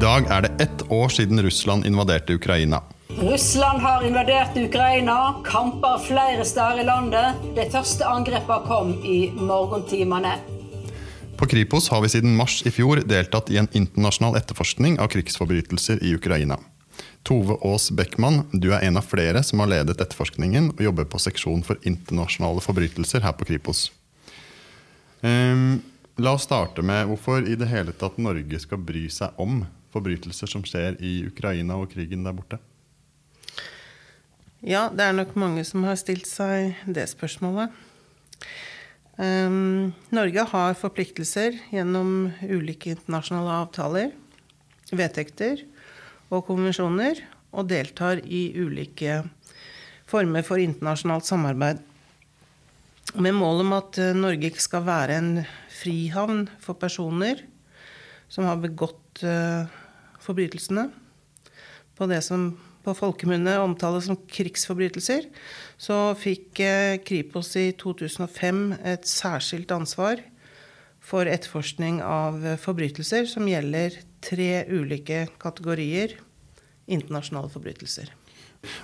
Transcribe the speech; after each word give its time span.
dag 0.00 0.24
er 0.32 0.42
det 0.46 0.64
ett 0.64 0.82
år 0.92 1.08
siden 1.08 1.42
Russland 1.42 1.86
invaderte 1.86 2.32
Ukraina. 2.32 2.82
Russland 3.08 3.80
har 3.82 4.06
invadert 4.06 4.56
Ukraina, 4.56 5.34
kamper 5.44 5.98
flere 5.98 6.44
steder 6.44 6.80
i 6.80 6.84
landet. 6.84 7.42
De 7.56 7.66
første 7.70 8.06
angrepene 8.08 8.64
kom 8.64 8.94
i 9.04 9.18
morgentimene. 9.36 10.38
På 11.36 11.46
Kripos 11.46 11.88
har 11.92 12.00
vi 12.00 12.08
siden 12.08 12.36
mars 12.36 12.62
i 12.66 12.72
fjor 12.72 13.02
deltatt 13.04 13.50
i 13.52 13.58
en 13.60 13.68
internasjonal 13.72 14.38
etterforskning 14.40 14.96
av 15.00 15.10
krigsforbrytelser 15.12 16.00
i 16.04 16.14
Ukraina. 16.16 16.56
Tove 17.22 17.58
Aas 17.60 17.90
Beckmann, 17.90 18.46
du 18.52 18.70
er 18.72 18.86
en 18.86 18.96
av 18.96 19.04
flere 19.04 19.42
som 19.44 19.60
har 19.60 19.68
ledet 19.68 20.00
etterforskningen 20.00 20.70
og 20.78 20.80
jobber 20.84 21.08
på 21.12 21.20
seksjon 21.20 21.64
for 21.66 21.80
internasjonale 21.84 22.64
forbrytelser 22.64 23.26
her 23.26 23.36
på 23.36 23.50
Kripos. 23.52 23.90
Um, 25.20 25.82
la 26.16 26.32
oss 26.38 26.48
starte 26.48 26.80
med 26.84 27.10
hvorfor 27.10 27.44
i 27.44 27.58
det 27.60 27.68
hele 27.68 27.92
tatt 27.92 28.16
Norge 28.16 28.62
skal 28.64 28.80
bry 28.80 29.04
seg 29.12 29.36
om 29.40 29.60
forbrytelser 29.94 30.50
som 30.50 30.64
skjer 30.66 30.98
i 31.02 31.20
Ukraina 31.28 31.78
og 31.80 31.90
krigen 31.92 32.26
der 32.26 32.36
borte? 32.36 32.60
Ja, 34.60 34.88
det 34.92 35.06
er 35.06 35.16
nok 35.16 35.32
mange 35.40 35.64
som 35.64 35.86
har 35.88 35.96
stilt 35.96 36.28
seg 36.28 36.76
det 36.84 37.06
spørsmålet. 37.08 37.72
Um, 39.20 39.92
Norge 40.12 40.44
har 40.52 40.76
forpliktelser 40.80 41.56
gjennom 41.72 42.30
ulike 42.44 42.94
internasjonale 42.94 43.56
avtaler, 43.64 44.14
vedtekter 44.92 45.64
og 46.30 46.46
konvensjoner, 46.48 47.20
og 47.50 47.66
deltar 47.70 48.20
i 48.24 48.50
ulike 48.54 49.22
former 50.10 50.44
for 50.46 50.62
internasjonalt 50.62 51.26
samarbeid. 51.26 51.80
Med 53.18 53.34
mål 53.34 53.64
om 53.64 53.72
at 53.74 53.98
eh, 53.98 54.14
Norge 54.14 54.52
skal 54.62 54.84
være 54.86 55.16
en 55.18 55.30
frihavn 55.80 56.44
for 56.62 56.78
personer 56.78 57.42
som 58.30 58.46
har 58.46 58.60
begått 58.62 59.22
uh, 59.26 59.68
forbrytelsene 60.22 60.88
på 61.98 62.08
det 62.10 62.22
som 62.24 62.52
på 62.80 62.94
folkemunne 62.96 63.58
omtales 63.60 64.06
som 64.08 64.16
krigsforbrytelser, 64.30 65.26
så 65.76 66.14
fikk 66.16 66.62
eh, 66.64 66.94
Kripos 67.04 67.52
i 67.60 67.66
2005 67.76 68.62
et 68.88 69.04
særskilt 69.08 69.72
ansvar 69.74 70.22
for 71.04 71.28
etterforskning 71.28 72.00
av 72.04 72.40
forbrytelser 72.62 73.28
som 73.28 73.48
gjelder 73.48 73.98
tre 74.24 74.64
ulike 74.72 75.26
kategorier 75.40 76.16
internasjonale 76.90 77.52
forbrytelser. 77.52 78.10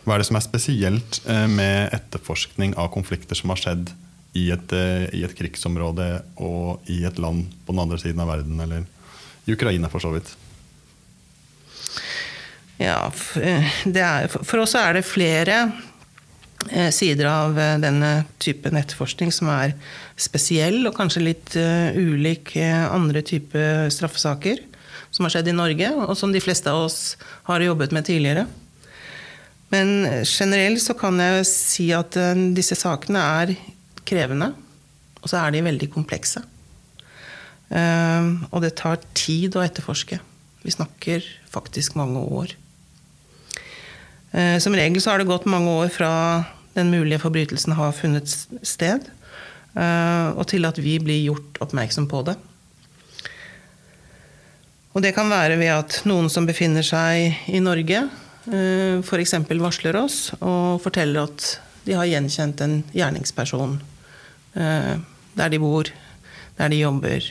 Hva 0.04 0.16
er 0.16 0.22
det 0.22 0.28
som 0.28 0.38
er 0.38 0.44
spesielt 0.44 1.20
eh, 1.28 1.46
med 1.52 1.92
etterforskning 1.96 2.76
av 2.80 2.92
konflikter 2.94 3.38
som 3.38 3.52
har 3.52 3.60
skjedd 3.60 3.92
i 4.36 4.48
et, 4.52 4.72
eh, 4.76 5.08
i 5.16 5.24
et 5.24 5.36
krigsområde 5.36 6.10
og 6.36 6.84
i 6.92 7.02
et 7.08 7.20
land 7.20 7.48
på 7.64 7.72
den 7.72 7.82
andre 7.84 8.00
siden 8.00 8.22
av 8.24 8.32
verden, 8.32 8.60
eller 8.60 8.86
i 9.46 9.54
Ukraina 9.54 9.88
for 9.90 10.02
så 10.02 10.12
vidt? 10.14 10.34
Ja, 12.76 13.08
eh, 13.40 13.76
er, 13.88 14.28
for 14.28 14.60
oss 14.60 14.74
er 14.76 14.98
det 14.98 15.06
flere 15.08 15.60
eh, 16.68 16.90
sider 16.92 17.30
av 17.30 17.56
eh, 17.58 17.78
denne 17.80 18.26
typen 18.42 18.76
etterforskning 18.76 19.32
som 19.32 19.48
er 19.52 19.72
spesiell, 20.20 20.82
og 20.84 20.96
kanskje 20.96 21.24
litt 21.24 21.56
ulik 21.56 22.54
andre 22.56 23.20
typer 23.24 23.88
straffesaker 23.92 24.62
som 25.12 25.24
har 25.24 25.32
skjedd 25.32 25.50
i 25.52 25.56
Norge, 25.56 25.90
og 26.04 26.12
som 26.18 26.32
de 26.32 26.42
fleste 26.42 26.72
av 26.72 26.86
oss 26.88 27.16
har 27.48 27.64
jobbet 27.64 27.92
med 27.96 28.08
tidligere. 28.08 28.46
Men 29.72 30.06
generelt 30.24 30.80
så 30.82 30.96
kan 30.96 31.20
jeg 31.20 31.46
si 31.48 31.88
at 31.96 32.16
disse 32.56 32.76
sakene 32.78 33.22
er 33.40 33.54
krevende, 34.08 34.52
og 35.20 35.28
så 35.28 35.40
er 35.42 35.56
de 35.56 35.64
veldig 35.68 35.88
komplekse. 35.92 36.44
Og 37.70 38.60
det 38.62 38.76
tar 38.78 39.00
tid 39.18 39.56
å 39.58 39.64
etterforske. 39.64 40.20
Vi 40.62 40.74
snakker 40.74 41.24
faktisk 41.50 41.96
mange 41.98 42.22
år. 42.22 42.54
Eh, 44.36 44.58
som 44.58 44.74
regel 44.76 45.00
så 45.00 45.12
har 45.12 45.22
det 45.22 45.30
gått 45.30 45.48
mange 45.48 45.72
år 45.72 45.92
fra 45.92 46.10
den 46.76 46.90
mulige 46.92 47.22
forbrytelsen 47.22 47.76
har 47.78 47.94
funnet 47.96 48.28
sted, 48.66 49.06
eh, 49.72 50.28
og 50.36 50.44
til 50.50 50.68
at 50.68 50.80
vi 50.82 50.98
blir 51.00 51.22
gjort 51.30 51.60
oppmerksom 51.64 52.08
på 52.10 52.20
det. 52.26 52.36
Og 54.96 55.04
det 55.04 55.14
kan 55.16 55.30
være 55.32 55.56
ved 55.60 55.72
at 55.72 56.00
noen 56.08 56.28
som 56.32 56.48
befinner 56.48 56.84
seg 56.84 57.48
i 57.52 57.60
Norge, 57.64 58.02
eh, 58.50 58.98
f.eks. 59.00 59.34
varsler 59.56 59.96
oss 60.02 60.18
og 60.40 60.82
forteller 60.84 61.30
at 61.30 61.48
de 61.86 61.96
har 61.96 62.08
gjenkjent 62.10 62.60
en 62.64 62.80
gjerningsperson 62.92 63.78
der 64.56 65.50
de 65.52 65.58
bor, 65.60 65.84
der 66.56 66.70
de 66.72 66.78
jobber, 66.80 67.26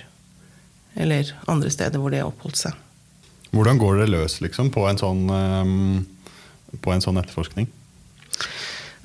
eller 0.95 1.31
andre 1.51 1.71
steder 1.73 2.01
hvor 2.01 2.13
de 2.13 2.23
har 2.23 2.31
oppholdt 2.31 2.59
seg. 2.65 2.83
Hvordan 3.55 3.79
går 3.79 4.01
det 4.01 4.11
løs 4.11 4.39
liksom, 4.43 4.71
på 4.73 4.83
en 4.89 4.99
sånn 4.99 5.25
på 6.81 6.91
en 6.91 7.03
sånn 7.03 7.19
etterforskning? 7.21 7.69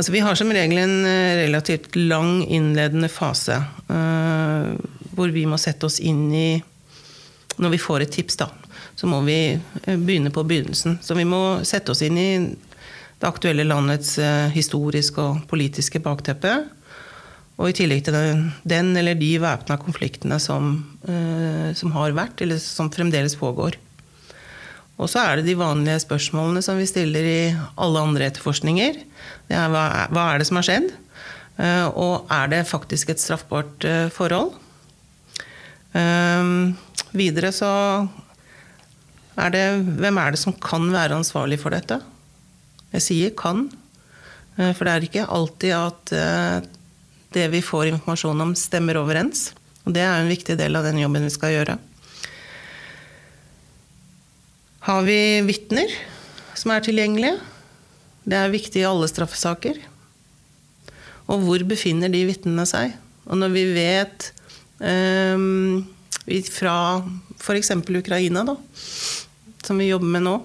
Altså, 0.01 0.15
vi 0.15 0.23
har 0.25 0.39
som 0.39 0.49
regel 0.49 0.79
en 0.81 1.05
eh, 1.05 1.43
relativt 1.43 1.97
lang 1.97 2.41
innledende 2.49 3.11
fase. 3.13 3.59
Uh, 3.91 4.73
hvor 5.13 5.29
vi 5.35 5.43
må 5.45 5.59
sette 5.61 5.85
oss 5.85 5.99
inn 6.01 6.31
i 6.33 6.63
Når 7.61 7.75
vi 7.75 7.79
får 7.83 8.07
et 8.07 8.13
tips, 8.15 8.39
da, 8.41 8.47
så 8.97 9.05
må 9.11 9.19
vi 9.27 9.37
eh, 9.53 9.99
begynne 10.01 10.33
på 10.33 10.47
begynnelsen. 10.49 10.97
Så 11.05 11.13
vi 11.19 11.27
må 11.29 11.61
sette 11.69 11.93
oss 11.93 12.01
inn 12.07 12.17
i 12.17 12.31
det 13.21 13.29
aktuelle 13.29 13.67
landets 13.69 14.15
historiske 14.55 15.21
og 15.21 15.43
politiske 15.51 16.01
bakteppe. 16.01 16.55
Og 17.61 17.69
i 17.69 17.77
tillegg 17.77 18.07
til 18.07 18.17
den, 18.65 18.95
eller 18.97 19.19
de 19.21 19.35
væpna 19.43 19.77
konfliktene 19.83 20.39
som, 20.41 20.73
uh, 21.05 21.71
som 21.77 21.93
har 21.93 22.17
vært, 22.17 22.41
eller 22.41 22.61
som 22.63 22.89
fremdeles 22.93 23.37
pågår. 23.37 23.77
Og 25.01 25.09
så 25.09 25.23
er 25.23 25.39
det 25.39 25.49
de 25.49 25.61
vanlige 25.61 26.01
spørsmålene 26.03 26.63
som 26.65 26.81
vi 26.81 26.89
stiller 26.89 27.25
i 27.25 27.41
alle 27.81 28.03
andre 28.05 28.27
etterforskninger. 28.29 28.99
Det 29.49 29.57
er 29.57 29.71
hva, 29.73 29.85
hva 30.13 30.27
er 30.31 30.41
det 30.41 30.49
som 30.49 30.61
har 30.61 30.67
skjedd? 30.69 30.91
Eh, 31.61 31.87
og 31.89 32.29
er 32.33 32.51
det 32.53 32.67
faktisk 32.69 33.13
et 33.13 33.23
straffbart 33.23 33.87
eh, 33.89 34.09
forhold? 34.13 34.53
Videre 37.11 37.49
så 37.51 37.69
er 39.43 39.51
det 39.51 39.65
Hvem 39.99 40.21
er 40.23 40.37
det 40.37 40.39
som 40.39 40.55
kan 40.55 40.85
være 40.93 41.17
ansvarlig 41.19 41.59
for 41.59 41.75
dette? 41.75 41.97
Jeg 42.93 43.03
sier 43.03 43.31
'kan', 43.35 43.73
for 44.55 44.85
det 44.85 44.93
er 44.93 45.07
ikke 45.09 45.27
alltid 45.27 45.73
at 45.75 46.13
det 47.35 47.47
vi 47.53 47.63
får 47.63 47.93
informasjon 47.93 48.43
om, 48.43 48.55
stemmer 48.59 48.99
overens. 49.01 49.51
Og 49.87 49.95
det 49.95 50.03
er 50.05 50.19
en 50.19 50.31
viktig 50.31 50.57
del 50.59 50.77
av 50.77 50.87
den 50.87 50.99
jobben 51.01 51.27
vi 51.27 51.33
skal 51.33 51.55
gjøre. 51.55 51.77
Har 54.89 55.07
vi 55.07 55.21
vitner 55.47 55.93
som 56.59 56.73
er 56.75 56.85
tilgjengelige? 56.85 57.39
Det 58.25 58.37
er 58.37 58.53
viktig 58.53 58.83
i 58.83 58.89
alle 58.89 59.09
straffesaker. 59.11 59.79
Og 61.31 61.45
hvor 61.47 61.65
befinner 61.69 62.11
de 62.13 62.25
vitnene 62.29 62.67
seg? 62.69 62.97
Og 63.31 63.39
når 63.39 63.53
vi 63.55 63.65
vet 63.77 64.31
um, 64.83 65.85
fra 66.51 66.77
f.eks. 67.39 67.73
Ukraina, 67.79 68.43
da, 68.49 68.57
som 69.65 69.79
vi 69.79 69.91
jobber 69.91 70.11
med 70.17 70.27
nå, 70.27 70.37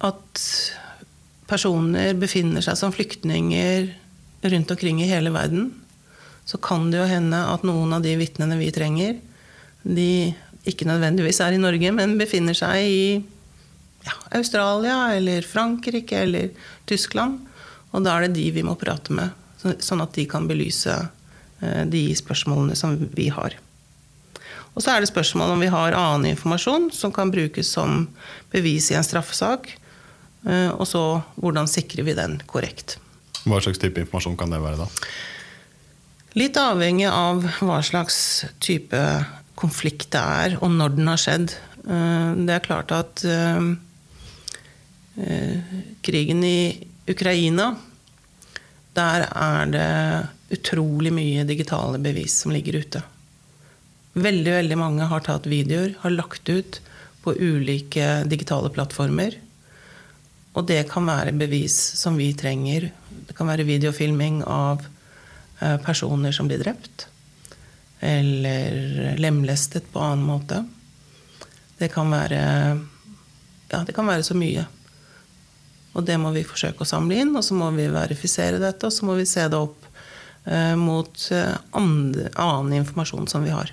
at 0.00 0.44
personer 1.50 2.14
befinner 2.16 2.64
seg 2.64 2.78
som 2.78 2.94
flyktninger 2.94 3.90
rundt 4.42 4.70
omkring 4.70 5.02
i 5.02 5.08
hele 5.10 5.32
verden, 5.34 5.70
så 6.44 6.58
kan 6.58 6.88
det 6.90 6.98
jo 6.98 7.08
hende 7.08 7.40
at 7.52 7.66
noen 7.66 7.92
av 7.94 8.04
de 8.04 8.14
vitnene 8.18 8.56
vi 8.58 8.70
trenger, 8.74 9.18
de 9.82 10.32
ikke 10.68 10.88
nødvendigvis 10.88 11.40
er 11.44 11.56
i 11.56 11.60
Norge, 11.60 11.92
men 11.96 12.18
befinner 12.20 12.56
seg 12.56 12.84
i 12.84 13.04
ja, 14.04 14.16
Australia 14.36 15.14
eller 15.16 15.46
Frankrike 15.46 16.24
eller 16.26 16.50
Tyskland. 16.88 17.40
Og 17.90 18.04
da 18.04 18.16
er 18.16 18.26
det 18.26 18.36
de 18.38 18.50
vi 18.54 18.64
må 18.66 18.76
prate 18.80 19.14
med, 19.16 19.32
sånn 19.60 20.04
at 20.04 20.14
de 20.16 20.26
kan 20.30 20.46
belyse 20.50 20.94
eh, 20.94 21.84
de 21.90 22.04
spørsmålene 22.16 22.76
som 22.78 22.96
vi 23.16 23.28
har. 23.32 23.56
Og 24.74 24.84
så 24.84 24.94
er 24.94 25.02
det 25.02 25.10
spørsmål 25.10 25.56
om 25.56 25.64
vi 25.64 25.70
har 25.72 25.96
annen 25.98 26.30
informasjon 26.30 26.90
som 26.94 27.12
kan 27.12 27.32
brukes 27.32 27.72
som 27.74 28.06
bevis 28.52 28.90
i 28.92 28.98
en 28.98 29.06
straffesak. 29.06 29.72
Eh, 30.46 30.70
og 30.70 30.86
så 30.88 31.04
hvordan 31.40 31.68
sikrer 31.70 32.06
vi 32.06 32.16
den 32.18 32.38
korrekt. 32.50 32.98
Hva 33.44 33.60
slags 33.64 33.80
type 33.80 34.02
informasjon 34.02 34.36
kan 34.40 34.52
det 34.52 34.60
være, 34.62 34.80
da? 34.82 34.88
Litt 36.38 36.58
avhengig 36.60 37.08
av 37.10 37.42
hva 37.58 37.80
slags 37.82 38.44
type 38.62 38.98
konflikt 39.58 40.12
det 40.14 40.20
er, 40.20 40.56
og 40.60 40.72
når 40.76 40.96
den 40.96 41.10
har 41.10 41.20
skjedd. 41.20 41.54
Eh, 41.84 42.28
det 42.46 42.56
er 42.56 42.66
klart 42.66 42.92
at 42.94 43.24
eh, 43.26 43.70
eh, 45.24 45.72
krigen 46.04 46.44
i 46.44 46.60
Ukraina 47.10 47.72
Der 48.94 49.24
er 49.26 49.70
det 49.72 49.88
utrolig 50.54 51.12
mye 51.14 51.46
digitale 51.48 51.98
bevis 52.02 52.36
som 52.42 52.52
ligger 52.52 52.80
ute. 52.82 53.02
Veldig, 54.18 54.52
veldig 54.52 54.78
mange 54.78 55.06
har 55.06 55.22
tatt 55.22 55.46
videoer, 55.46 55.94
har 56.02 56.14
lagt 56.14 56.50
ut 56.50 56.80
på 57.22 57.34
ulike 57.38 58.24
digitale 58.26 58.72
plattformer. 58.74 59.36
Og 60.58 60.66
det 60.66 60.82
kan 60.90 61.06
være 61.06 61.36
bevis 61.38 61.76
som 62.00 62.16
vi 62.18 62.32
trenger. 62.34 62.90
Det 63.28 63.36
kan 63.38 63.46
være 63.50 63.68
videofilming 63.68 64.42
av 64.50 64.82
personer 65.84 66.32
som 66.32 66.48
blir 66.48 66.62
drept 66.62 67.10
eller 68.00 69.16
lemlestet 69.20 69.92
på 69.92 70.00
annen 70.00 70.24
måte. 70.24 70.64
Det 71.78 71.88
kan 71.92 72.10
være 72.10 72.40
Ja, 73.70 73.84
det 73.86 73.92
kan 73.94 74.08
være 74.08 74.24
så 74.26 74.34
mye. 74.34 74.64
Og 75.94 76.02
det 76.06 76.16
må 76.18 76.32
vi 76.34 76.46
forsøke 76.46 76.82
å 76.82 76.88
samle 76.88 77.20
inn, 77.22 77.36
og 77.38 77.44
så 77.46 77.54
må 77.54 77.68
vi 77.74 77.84
verifisere 77.90 78.58
dette, 78.58 78.88
og 78.88 78.94
så 78.94 79.06
må 79.06 79.14
vi 79.18 79.26
se 79.28 79.44
det 79.46 79.58
opp 79.58 79.84
eh, 80.46 80.74
mot 80.78 81.26
eh, 81.34 81.54
andre, 81.78 82.32
annen 82.34 82.80
informasjon 82.80 83.28
som 83.30 83.46
vi 83.46 83.52
har. 83.54 83.70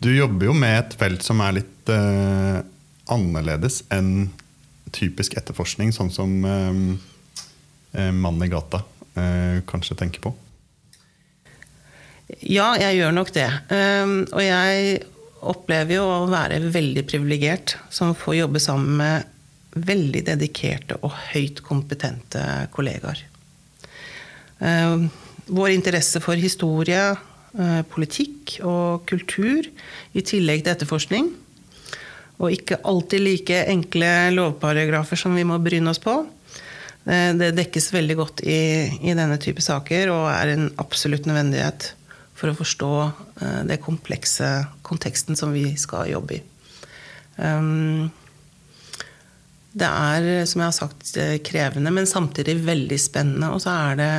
Du 0.00 0.08
jobber 0.14 0.48
jo 0.48 0.56
med 0.56 0.78
et 0.78 0.96
felt 0.96 1.24
som 1.24 1.44
er 1.44 1.58
litt 1.58 1.92
eh, 1.92 2.62
annerledes 3.12 3.82
enn 3.92 4.30
typisk 4.92 5.36
etterforskning, 5.38 5.92
sånn 5.94 6.12
som 6.12 6.32
eh, 6.44 6.80
eh 7.96 8.12
mannen 8.12 8.46
i 8.46 8.52
gata 8.52 8.82
eh, 9.16 9.60
kanskje 9.68 9.98
tenker 10.02 10.24
på. 10.24 10.34
Ja, 12.40 12.72
jeg 12.80 13.00
gjør 13.00 13.12
nok 13.14 13.32
det. 13.34 13.48
Um, 13.68 14.22
og 14.32 14.40
jeg 14.44 15.02
opplever 15.42 15.98
jo 15.98 16.06
å 16.06 16.30
være 16.30 16.60
veldig 16.72 17.04
privilegert 17.10 17.76
som 17.92 18.14
får 18.16 18.38
jobbe 18.38 18.62
sammen 18.62 18.96
med 19.00 19.28
veldig 19.72 20.22
dedikerte 20.28 20.98
og 21.02 21.14
høyt 21.32 21.62
kompetente 21.66 22.42
kollegaer. 22.74 23.20
Um, 24.62 25.08
vår 25.50 25.74
interesse 25.74 26.22
for 26.22 26.38
historie, 26.38 27.02
uh, 27.58 27.80
politikk 27.92 28.58
og 28.68 29.04
kultur, 29.10 29.66
i 30.14 30.24
tillegg 30.24 30.62
til 30.62 30.76
etterforskning, 30.76 31.32
og 32.40 32.54
ikke 32.54 32.80
alltid 32.88 33.22
like 33.22 33.58
enkle 33.70 34.12
lovparagrafer 34.36 35.20
som 35.20 35.34
vi 35.36 35.44
må 35.46 35.58
bryne 35.62 35.92
oss 35.92 36.00
på, 36.02 36.14
uh, 36.22 37.30
det 37.38 37.52
dekkes 37.58 37.92
veldig 37.94 38.16
godt 38.18 38.44
i, 38.46 38.62
i 39.02 39.16
denne 39.18 39.38
type 39.42 39.64
saker 39.64 40.14
og 40.14 40.30
er 40.32 40.54
en 40.54 40.70
absolutt 40.82 41.28
nødvendighet 41.28 41.92
for 42.38 42.50
å 42.50 42.56
forstå 42.58 42.94
uh, 43.02 43.60
det 43.68 43.82
komplekse 43.84 44.48
konteksten 44.86 45.38
som 45.38 45.54
vi 45.54 45.68
skal 45.80 46.10
jobbe 46.14 46.40
i. 46.40 46.42
Um, 47.38 48.10
det 49.72 49.88
er, 49.88 50.44
som 50.44 50.60
jeg 50.60 50.68
har 50.68 50.76
sagt, 50.76 51.16
eh, 51.16 51.38
krevende, 51.40 51.90
men 51.90 52.08
samtidig 52.08 52.60
veldig 52.66 52.98
spennende. 53.00 53.52
Og 53.54 53.62
så 53.64 53.72
er 53.72 53.96
det, 53.96 54.12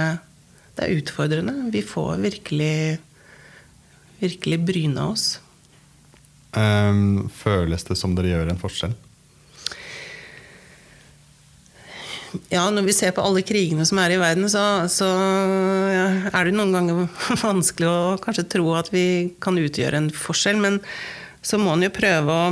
det 0.78 0.86
er 0.86 0.96
utfordrende. 0.98 1.70
Vi 1.72 1.84
får 1.86 2.18
virkelig, 2.24 3.00
virkelig 4.22 4.60
bryne 4.66 5.10
oss. 5.14 5.28
Um, 6.54 7.32
føles 7.34 7.86
det 7.88 7.98
som 7.98 8.14
dere 8.18 8.36
gjør 8.36 8.54
en 8.54 8.62
forskjell? 8.62 8.94
ja, 12.50 12.64
når 12.70 12.88
vi 12.88 12.96
ser 12.96 13.14
på 13.16 13.24
alle 13.24 13.44
krigene 13.46 13.86
som 13.88 14.00
er 14.02 14.16
i 14.16 14.20
verden, 14.22 14.48
så, 14.50 14.86
så 14.92 15.08
ja, 15.94 16.06
er 16.34 16.48
det 16.48 16.56
noen 16.56 16.74
ganger 16.76 17.08
vanskelig 17.44 17.90
å 17.90 18.20
kanskje 18.24 18.48
tro 18.56 18.74
at 18.78 18.92
vi 18.94 19.06
kan 19.44 19.58
utgjøre 19.60 20.00
en 20.00 20.12
forskjell. 20.14 20.62
Men 20.64 20.80
så 21.44 21.60
må 21.62 21.76
en 21.76 21.86
jo 21.86 21.92
prøve 21.94 22.34
å, 22.34 22.48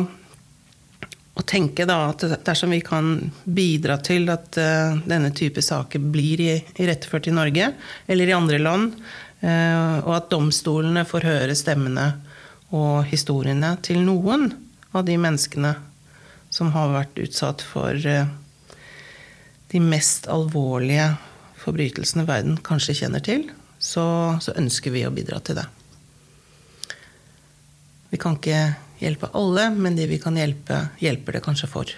å 1.39 1.45
tenke 1.47 1.87
da, 1.89 2.03
at 2.11 2.25
dersom 2.45 2.75
vi 2.75 2.81
kan 2.85 3.13
bidra 3.43 3.97
til 4.03 4.29
at 4.33 4.59
uh, 4.61 4.99
denne 5.07 5.33
type 5.37 5.63
saker 5.65 6.03
blir 6.13 6.43
i, 6.43 6.55
iretteført 6.81 7.31
i 7.31 7.35
Norge 7.35 7.71
eller 8.11 8.29
i 8.29 8.37
andre 8.37 8.61
land, 8.61 8.97
uh, 9.41 10.01
og 10.03 10.13
at 10.17 10.29
domstolene 10.33 11.07
får 11.09 11.29
høre 11.29 11.57
stemmene 11.57 12.11
og 12.71 13.07
historiene 13.11 13.73
til 13.83 13.99
noen 14.05 14.51
av 14.95 15.05
de 15.07 15.17
menneskene 15.19 15.75
som 16.51 16.71
har 16.75 16.91
vært 16.91 17.19
utsatt 17.23 17.63
for 17.63 17.95
eh, 17.95 18.27
de 19.71 19.79
mest 19.83 20.27
alvorlige 20.31 21.13
forbrytelsene 21.61 22.25
verden 22.27 22.57
kanskje 22.65 22.97
kjenner 23.03 23.23
til, 23.23 23.45
så, 23.79 24.03
så, 24.43 24.55
ønsker 24.59 24.93
vi 24.93 25.05
å 25.07 25.13
bidra 25.15 25.39
til 25.39 25.61
det. 25.61 25.67
Vi 28.11 28.19
kan 28.19 28.35
ikke 28.35 28.73
hjelpe 28.99 29.31
alle, 29.37 29.69
men 29.71 29.95
de 29.95 30.09
vi 30.09 30.19
kan 30.21 30.35
hjelpe, 30.37 30.83
hjelper 31.01 31.37
det 31.37 31.43
kanskje 31.45 31.69
for. 31.71 31.93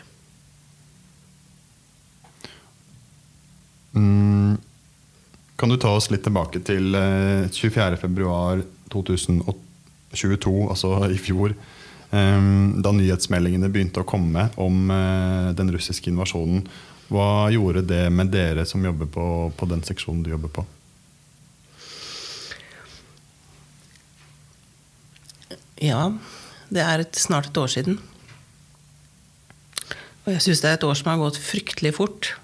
Mm. 3.98 4.60
Kan 5.58 5.74
du 5.74 5.80
ta 5.81 5.96
oss 5.98 6.12
litt 6.14 6.24
tilbake 6.25 6.62
til 6.66 6.94
eh, 6.98 7.50
24.2.2008? 7.50 9.73
22, 10.13 10.69
altså 10.69 10.95
i 11.10 11.18
fjor, 11.21 11.56
da 12.13 12.92
nyhetsmeldingene 12.94 13.71
begynte 13.74 14.04
å 14.04 14.06
komme 14.06 14.45
om 14.62 14.92
eh, 14.94 15.48
den 15.57 15.71
russiske 15.74 16.12
invasjonen. 16.12 16.62
Hva 17.10 17.50
gjorde 17.50 17.81
det 17.89 18.04
med 18.13 18.30
dere 18.33 18.68
som 18.69 18.86
jobber 18.86 19.10
på, 19.10 19.25
på 19.57 19.69
den 19.71 19.81
seksjonen 19.81 20.21
du 20.21 20.30
jobber 20.30 20.51
på? 20.54 20.65
Ja, 25.81 26.12
det 26.69 26.86
er 26.86 27.01
et, 27.04 27.18
snart 27.18 27.50
et 27.50 27.57
år 27.60 27.74
siden. 27.74 27.98
Og 30.24 30.31
jeg 30.31 30.45
syns 30.45 30.62
det 30.63 30.69
er 30.69 30.77
et 30.77 30.86
år 30.88 30.95
som 30.95 31.12
har 31.12 31.19
gått 31.19 31.42
fryktelig 31.42 31.95
fort. 31.98 32.36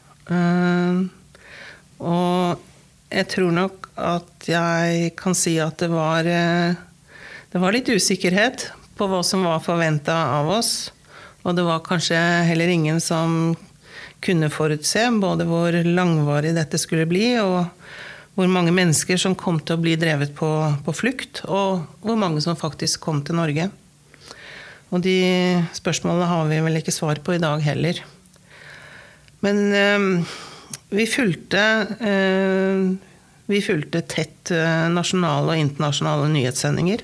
og 2.00 2.66
jeg 3.10 3.25
tror 3.31 3.54
nok 3.56 3.88
at 3.98 4.50
jeg 4.50 5.13
kan 5.18 5.33
si 5.38 5.56
at 5.62 5.80
det 5.81 5.89
var 5.89 6.27
eh, 6.30 6.77
det 7.50 7.57
var 7.57 7.74
litt 7.74 7.90
usikkerhet 7.90 8.68
på 8.94 9.07
hva 9.10 9.24
som 9.25 9.42
var 9.48 9.63
forventa 9.66 10.13
av 10.38 10.51
oss. 10.54 10.92
Og 11.42 11.56
det 11.57 11.63
var 11.66 11.81
kanskje 11.81 12.19
heller 12.46 12.69
ingen 12.69 13.00
som 13.01 13.56
kunne 14.22 14.51
forutse 14.54 15.07
både 15.18 15.48
hvor 15.50 15.74
langvarig 15.88 16.51
dette 16.54 16.78
skulle 16.78 17.07
bli, 17.10 17.31
og 17.42 17.66
hvor 18.38 18.51
mange 18.51 18.75
mennesker 18.75 19.18
som 19.18 19.38
kom 19.40 19.57
til 19.63 19.80
å 19.80 19.81
bli 19.81 19.96
drevet 19.98 20.36
på, 20.38 20.51
på 20.86 20.94
flukt, 20.94 21.42
og 21.50 21.88
hvor 22.06 22.22
mange 22.22 22.44
som 22.46 22.60
faktisk 22.60 23.01
kom 23.07 23.24
til 23.25 23.40
Norge. 23.40 23.69
Og 24.94 25.02
de 25.06 25.18
spørsmålene 25.74 26.30
har 26.30 26.48
vi 26.54 26.63
vel 26.69 26.81
ikke 26.84 26.94
svar 26.94 27.18
på 27.25 27.34
i 27.34 27.42
dag 27.42 27.66
heller. 27.66 28.06
Men 29.42 29.66
øh, 29.74 30.10
vi 30.94 31.10
fulgte 31.10 31.66
øh, 31.98 32.90
vi 33.50 33.62
fulgte 33.66 34.04
tett 34.06 34.52
øh, 34.54 34.90
nasjonale 34.94 35.56
og 35.56 35.63
internasjonale 35.63 36.30
nyhetssendinger. 36.30 37.02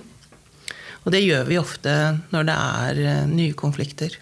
Og 1.05 1.13
det 1.13 1.21
gjør 1.21 1.45
vi 1.45 1.61
ofte 1.61 1.91
når 2.33 2.47
det 2.47 2.55
er 2.55 3.27
nye 3.29 3.53
konflikter. 3.57 4.17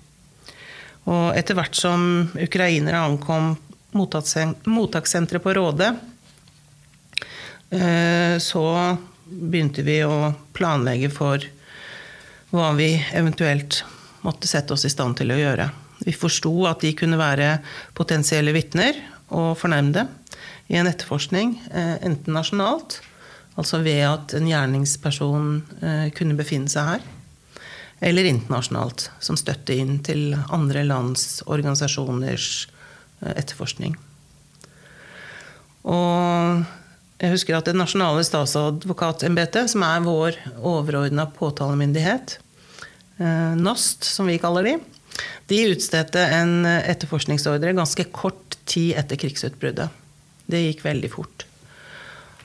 Og 1.07 1.35
etter 1.35 1.55
hvert 1.57 1.75
som 1.75 2.29
ukrainere 2.35 3.01
ankom 3.03 3.53
mottakssenteret 3.93 5.43
på 5.43 5.53
Råde, 5.55 5.89
eh, 7.71 8.35
så 8.39 8.65
begynte 9.23 9.83
vi 9.85 9.99
å 10.05 10.33
planlegge 10.55 11.09
for 11.13 11.43
hva 12.53 12.71
vi 12.77 12.91
eventuelt 13.15 13.81
måtte 14.23 14.47
sette 14.47 14.75
oss 14.75 14.85
i 14.85 14.91
stand 14.91 15.17
til 15.19 15.33
å 15.33 15.39
gjøre. 15.39 15.69
Vi 16.03 16.15
forsto 16.15 16.51
at 16.69 16.83
de 16.83 16.93
kunne 16.97 17.19
være 17.19 17.57
potensielle 17.95 18.53
vitner 18.55 18.99
og 19.33 19.55
fornærmede 19.59 20.05
i 20.71 20.77
en 20.79 20.87
etterforskning, 20.89 21.57
eh, 21.71 21.97
enten 22.05 22.35
nasjonalt, 22.35 23.01
altså 23.59 23.81
ved 23.85 24.01
at 24.07 24.33
en 24.37 24.47
gjerningsperson 24.49 25.49
eh, 25.81 26.07
kunne 26.15 26.37
befinne 26.37 26.71
seg 26.71 26.95
her, 26.95 27.09
eller 28.03 28.27
internasjonalt, 28.27 29.07
som 29.23 29.37
støtte 29.39 29.75
inn 29.77 29.99
til 30.03 30.33
andre 30.51 30.83
lands 30.87 31.43
organisasjoners 31.45 32.47
eh, 33.23 33.35
etterforskning. 33.35 33.95
Og 35.83 36.63
jeg 37.23 37.31
husker 37.31 37.57
at 37.57 37.67
Det 37.67 37.75
nasjonale 37.75 38.23
statsadvokatembetet, 38.25 39.69
som 39.71 39.83
er 39.85 40.03
vår 40.03 40.39
overordna 40.59 41.27
påtalemyndighet, 41.37 42.37
eh, 43.19 43.53
NAST, 43.59 44.09
som 44.09 44.27
vi 44.27 44.41
kaller 44.41 44.67
de, 44.67 44.77
de 45.51 45.63
utstedte 45.69 46.19
en 46.39 46.65
etterforskningsordre 46.65 47.75
ganske 47.77 48.09
kort 48.15 48.57
tid 48.65 48.97
etter 48.97 49.19
krigsutbruddet. 49.19 49.91
Det 50.49 50.59
gikk 50.65 50.81
veldig 50.87 51.11
fort. 51.13 51.45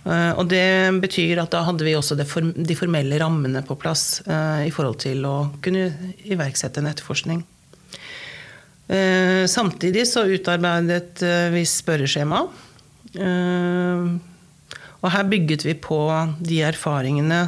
Eh, 0.06 0.32
og 0.38 0.46
det 0.50 0.94
betyr 1.02 1.40
at 1.42 1.52
da 1.52 1.64
hadde 1.66 1.86
vi 1.86 1.96
også 1.98 2.16
de 2.18 2.76
formelle 2.78 3.18
rammene 3.20 3.62
på 3.66 3.76
plass 3.80 4.20
eh, 4.26 4.68
i 4.68 4.72
forhold 4.74 5.00
til 5.02 5.24
å 5.26 5.36
kunne 5.64 5.88
iverksette 6.28 6.82
en 6.82 6.90
etterforskning. 6.90 7.42
Eh, 8.88 9.44
samtidig 9.50 10.06
så 10.08 10.24
utarbeidet 10.28 11.24
vi 11.52 11.64
spørreskjema. 11.68 12.46
Og 14.98 15.08
her 15.14 15.28
bygget 15.30 15.64
vi 15.64 15.74
på 15.80 15.98
de 16.44 16.60
erfaringene 16.68 17.40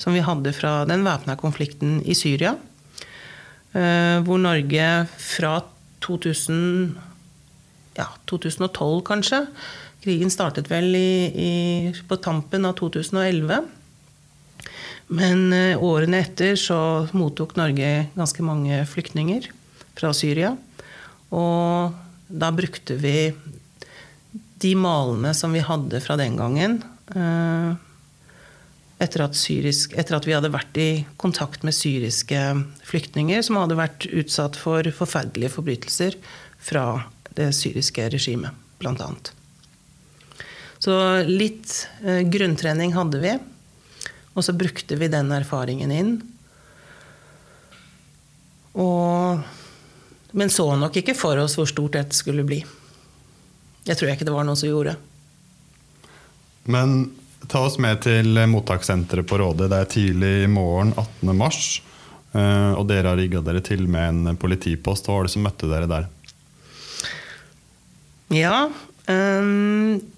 som 0.00 0.14
vi 0.16 0.24
hadde 0.24 0.54
fra 0.56 0.82
den 0.88 1.04
væpna 1.06 1.36
konflikten 1.38 1.98
i 2.08 2.16
Syria. 2.16 2.54
Hvor 3.72 4.40
Norge 4.40 4.88
fra 5.20 5.52
2000, 6.04 6.96
ja, 8.00 8.08
2012 8.32 9.04
kanskje 9.08 9.42
Krigen 10.02 10.32
startet 10.34 10.66
vel 10.70 10.96
i, 10.98 11.14
i, 11.30 11.52
på 12.08 12.18
tampen 12.18 12.66
av 12.66 12.74
2011. 12.80 13.62
Men 15.12 15.52
eh, 15.54 15.78
årene 15.78 16.22
etter 16.24 16.56
så 16.58 17.06
mottok 17.14 17.54
Norge 17.58 17.90
ganske 18.16 18.46
mange 18.46 18.80
flyktninger 18.88 19.46
fra 19.98 20.12
Syria. 20.16 20.54
Og 21.32 21.92
da 22.32 22.50
brukte 22.54 22.96
vi 23.00 23.30
de 24.62 24.74
malene 24.78 25.32
som 25.36 25.52
vi 25.54 25.62
hadde 25.64 26.00
fra 26.02 26.16
den 26.18 26.38
gangen. 26.40 26.78
Eh, 27.14 27.72
etter 29.02 29.24
at, 29.26 29.36
syrisk, 29.38 29.96
etter 29.98 30.16
at 30.16 30.26
vi 30.28 30.34
hadde 30.36 30.52
vært 30.54 30.78
i 30.78 30.90
kontakt 31.20 31.64
med 31.66 31.74
syriske 31.76 32.40
flyktninger 32.86 33.42
som 33.42 33.58
hadde 33.58 33.78
vært 33.78 34.06
utsatt 34.10 34.58
for 34.58 34.86
forferdelige 34.94 35.52
forbrytelser 35.56 36.18
fra 36.62 36.86
det 37.34 37.50
syriske 37.58 38.06
regimet, 38.12 38.54
bl.a. 38.78 39.10
Så 40.82 40.94
litt 41.28 41.86
eh, 42.02 42.24
grunntrening 42.26 42.94
hadde 42.96 43.20
vi. 43.22 43.36
Og 44.34 44.42
så 44.42 44.54
brukte 44.56 44.96
vi 44.98 45.10
den 45.12 45.30
erfaringen 45.34 45.92
inn. 45.94 46.12
Og, 48.72 49.42
men 50.32 50.50
så 50.50 50.66
nok 50.80 50.96
ikke 50.98 51.14
for 51.14 51.38
oss 51.42 51.54
hvor 51.58 51.68
stort 51.70 51.94
dette 51.98 52.16
skulle 52.16 52.42
bli. 52.48 52.62
Jeg 53.86 53.98
tror 53.98 54.12
ikke 54.12 54.26
det 54.26 54.34
var 54.34 54.46
noen 54.48 54.58
som 54.58 54.70
gjorde. 54.72 54.96
Men 56.72 57.12
ta 57.50 57.64
oss 57.66 57.78
med 57.82 58.02
til 58.04 58.38
mottakssenteret 58.50 59.26
på 59.28 59.38
Råde. 59.42 59.68
Det 59.70 59.78
er 59.78 59.90
tidlig 59.92 60.32
i 60.44 60.50
morgen 60.50 60.94
18. 60.96 61.34
mars. 61.36 61.82
eh, 62.32 62.72
Og 62.74 62.88
dere 62.90 63.12
har 63.12 63.20
rigga 63.20 63.42
dere 63.44 63.62
til 63.62 63.86
med 63.86 64.26
en 64.32 64.40
politipost. 64.40 65.06
Hva 65.06 65.20
var 65.20 65.28
det 65.28 65.34
som 65.36 65.46
møtte 65.46 65.70
dere 65.70 65.90
der? 65.90 66.08
Ja, 68.32 68.70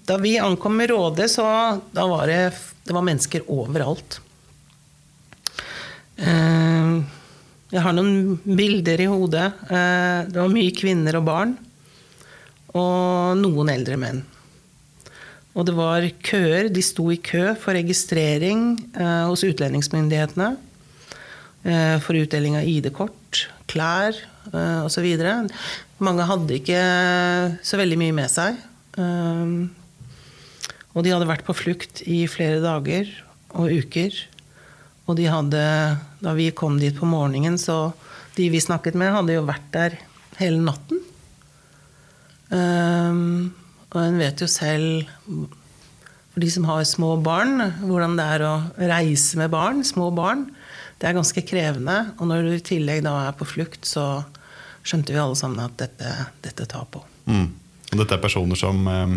da 0.05 0.17
vi 0.21 0.37
ankom 0.39 0.77
med 0.77 0.89
Råde, 0.91 1.27
så 1.31 1.45
da 1.95 2.05
var 2.09 2.27
det, 2.29 2.53
det 2.85 2.95
var 2.95 3.05
mennesker 3.05 3.47
overalt. 3.51 4.19
Ehm, 6.21 7.03
jeg 7.73 7.83
har 7.83 7.95
noen 7.95 8.37
bilder 8.45 9.01
i 9.03 9.09
hodet. 9.09 9.47
Eh, 9.67 10.19
det 10.29 10.39
var 10.39 10.53
mye 10.53 10.75
kvinner 10.75 11.19
og 11.19 11.27
barn. 11.27 11.55
Og 12.75 13.35
noen 13.39 13.71
eldre 13.71 13.97
menn. 13.99 14.21
Og 15.55 15.67
det 15.67 15.75
var 15.75 16.05
køer. 16.23 16.69
De 16.71 16.83
sto 16.83 17.07
i 17.11 17.19
kø 17.23 17.53
for 17.59 17.75
registrering 17.77 18.75
eh, 18.93 19.25
hos 19.29 19.45
utlendingsmyndighetene. 19.47 20.53
Eh, 21.65 21.97
for 22.03 22.19
utdeling 22.19 22.59
av 22.59 22.67
ID-kort, 22.69 23.47
klær 23.71 24.17
osv. 24.85 25.05
Mange 26.05 26.25
hadde 26.29 26.59
ikke 26.59 26.81
så 27.65 27.79
veldig 27.79 27.97
mye 27.97 28.13
med 28.13 28.29
seg. 28.29 28.59
Um, 28.95 29.73
og 30.95 31.03
de 31.03 31.11
hadde 31.11 31.27
vært 31.27 31.45
på 31.47 31.55
flukt 31.57 32.01
i 32.07 32.23
flere 32.31 32.61
dager 32.63 33.09
og 33.55 33.71
uker. 33.71 34.15
Og 35.05 35.19
de 35.19 35.27
hadde, 35.29 35.65
da 36.23 36.33
vi 36.37 36.49
kom 36.55 36.79
dit 36.81 36.95
på 36.95 37.07
morgenen, 37.09 37.59
så 37.61 37.93
de 38.35 38.47
vi 38.51 38.63
snakket 38.63 38.97
med, 38.99 39.13
hadde 39.13 39.35
jo 39.35 39.45
vært 39.47 39.67
der 39.75 39.99
hele 40.39 40.63
natten. 40.63 41.03
Um, 42.49 43.53
og 43.91 43.99
en 44.01 44.19
vet 44.19 44.41
jo 44.41 44.47
selv, 44.51 45.11
for 46.33 46.43
de 46.43 46.49
som 46.51 46.67
har 46.67 46.83
små 46.87 47.15
barn, 47.23 47.59
hvordan 47.83 48.17
det 48.19 48.25
er 48.37 48.45
å 48.47 48.55
reise 48.79 49.39
med 49.39 49.53
barn, 49.53 49.83
små 49.87 50.09
barn. 50.15 50.47
Det 50.99 51.09
er 51.09 51.17
ganske 51.17 51.43
krevende. 51.47 51.97
Og 52.19 52.31
når 52.31 52.47
du 52.47 52.55
i 52.55 52.65
tillegg 52.71 53.03
da 53.05 53.17
er 53.27 53.37
på 53.37 53.47
flukt, 53.47 53.87
så 53.87 54.23
skjønte 54.85 55.15
vi 55.15 55.21
alle 55.21 55.37
sammen 55.39 55.63
at 55.63 55.77
dette, 55.79 56.11
dette 56.45 56.67
tar 56.71 56.87
på. 56.91 57.03
Mm. 57.29 57.47
Og 57.95 58.01
dette 58.03 58.17
er 58.17 58.23
personer 58.23 58.59
som, 58.59 58.87
eh, 58.91 59.15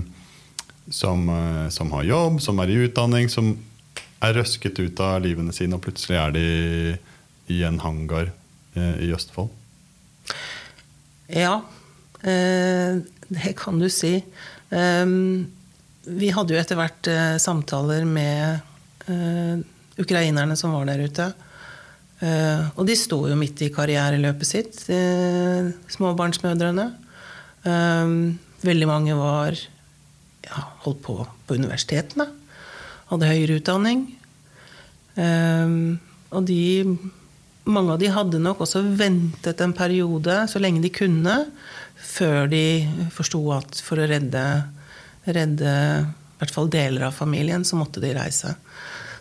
som, 0.95 1.29
eh, 1.29 1.69
som 1.69 1.91
har 1.91 2.05
jobb, 2.05 2.41
som 2.41 2.59
er 2.61 2.71
i 2.71 2.87
utdanning, 2.87 3.29
som 3.29 3.59
er 4.23 4.35
røsket 4.35 4.79
ut 4.79 5.01
av 5.01 5.23
livene 5.23 5.53
sine, 5.53 5.75
og 5.75 5.83
plutselig 5.83 6.17
er 6.17 6.31
de 6.31 6.99
i 7.51 7.63
en 7.65 7.81
hangar 7.83 8.31
eh, 8.77 9.03
i 9.03 9.11
Østfold. 9.15 9.51
Ja, 11.29 11.61
det 12.23 13.53
kan 13.59 13.79
du 13.79 13.89
si. 13.93 14.23
Um, 14.71 15.51
vi 16.09 16.31
hadde 16.33 16.55
jo 16.55 16.61
etter 16.61 16.79
hvert 16.79 17.09
samtaler 17.39 18.07
med 18.09 18.65
ukrainerne 20.01 20.57
som 20.57 20.73
var 20.73 20.89
der 20.89 21.05
ute. 21.05 21.29
Og 22.81 22.81
de 22.89 22.97
sto 22.97 23.21
jo 23.29 23.37
midt 23.37 23.61
i 23.63 23.69
karriereløpet 23.75 24.49
sitt, 24.49 24.81
småbarnsmødrene. 25.93 26.89
Veldig 28.65 28.89
mange 28.91 29.15
var 29.19 29.55
ja, 29.55 30.65
holdt 30.85 31.03
på 31.05 31.21
på 31.49 31.59
universitetene. 31.59 32.27
Hadde 33.09 33.31
høyere 33.31 33.61
utdanning. 33.61 34.05
Um, 35.19 35.99
og 36.31 36.45
de 36.47 36.61
mange 37.69 37.93
av 37.93 38.01
de 38.01 38.09
hadde 38.13 38.41
nok 38.41 38.63
også 38.65 38.83
ventet 38.97 39.61
en 39.61 39.75
periode, 39.77 40.35
så 40.49 40.61
lenge 40.61 40.81
de 40.85 40.93
kunne, 40.93 41.35
før 41.99 42.49
de 42.49 42.63
forsto 43.13 43.41
at 43.53 43.81
for 43.85 44.01
å 44.01 44.07
redde, 44.09 44.45
redde 45.29 45.75
i 45.75 46.41
hvert 46.41 46.55
fall 46.55 46.71
deler 46.73 47.09
av 47.09 47.17
familien, 47.17 47.67
så 47.69 47.77
måtte 47.77 48.01
de 48.01 48.15
reise. 48.17 48.55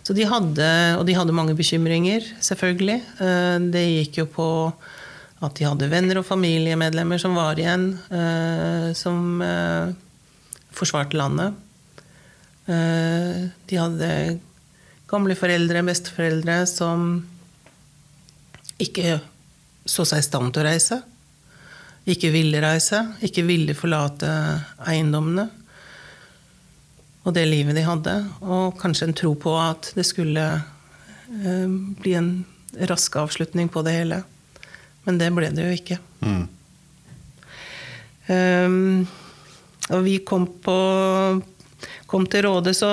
Så 0.07 0.15
de 0.15 0.23
hadde, 0.29 0.67
og 0.95 1.03
de 1.09 1.17
hadde 1.17 1.35
mange 1.35 1.57
bekymringer, 1.57 2.23
selvfølgelig. 2.39 3.01
Eh, 3.19 3.57
det 3.73 3.83
gikk 3.83 4.21
jo 4.21 4.27
på 4.37 4.47
at 5.43 5.57
de 5.57 5.67
hadde 5.67 5.89
venner 5.91 6.19
og 6.19 6.25
familiemedlemmer 6.25 7.21
som 7.21 7.37
var 7.37 7.59
igjen, 7.59 7.91
eh, 8.09 8.89
som 8.97 9.41
eh, 9.45 9.93
forsvarte 10.73 11.17
landet. 11.17 11.63
De 12.67 13.77
hadde 13.79 14.07
gamle 15.07 15.35
foreldre, 15.39 15.85
besteforeldre, 15.87 16.57
som 16.67 17.21
ikke 18.75 19.21
så 19.87 20.03
seg 20.03 20.19
i 20.19 20.25
stand 20.25 20.51
til 20.51 20.65
å 20.65 20.67
reise. 20.67 20.97
Ikke 22.11 22.33
ville 22.33 22.59
reise, 22.59 22.99
ikke 23.23 23.45
ville 23.47 23.77
forlate 23.77 24.27
eiendommene 24.83 25.47
og 27.27 27.35
det 27.35 27.43
livet 27.49 27.75
de 27.75 27.83
hadde. 27.83 28.15
Og 28.47 28.77
kanskje 28.79 29.09
en 29.09 29.17
tro 29.17 29.33
på 29.35 29.51
at 29.59 29.91
det 29.97 30.05
skulle 30.07 30.45
eh, 30.55 31.77
bli 31.99 32.15
en 32.15 32.31
rask 32.87 33.19
avslutning 33.19 33.67
på 33.73 33.83
det 33.83 33.95
hele. 33.97 34.21
Men 35.07 35.21
det 35.21 35.31
ble 35.35 35.51
det 35.55 35.65
jo 35.65 35.77
ikke. 35.77 35.99
Mm. 36.21 36.43
Um, 38.27 39.07
og 39.87 40.03
vi 40.03 40.17
kom, 40.27 40.49
på, 40.63 40.77
kom 42.11 42.27
til 42.27 42.43
Rådet, 42.43 42.75
så 42.75 42.91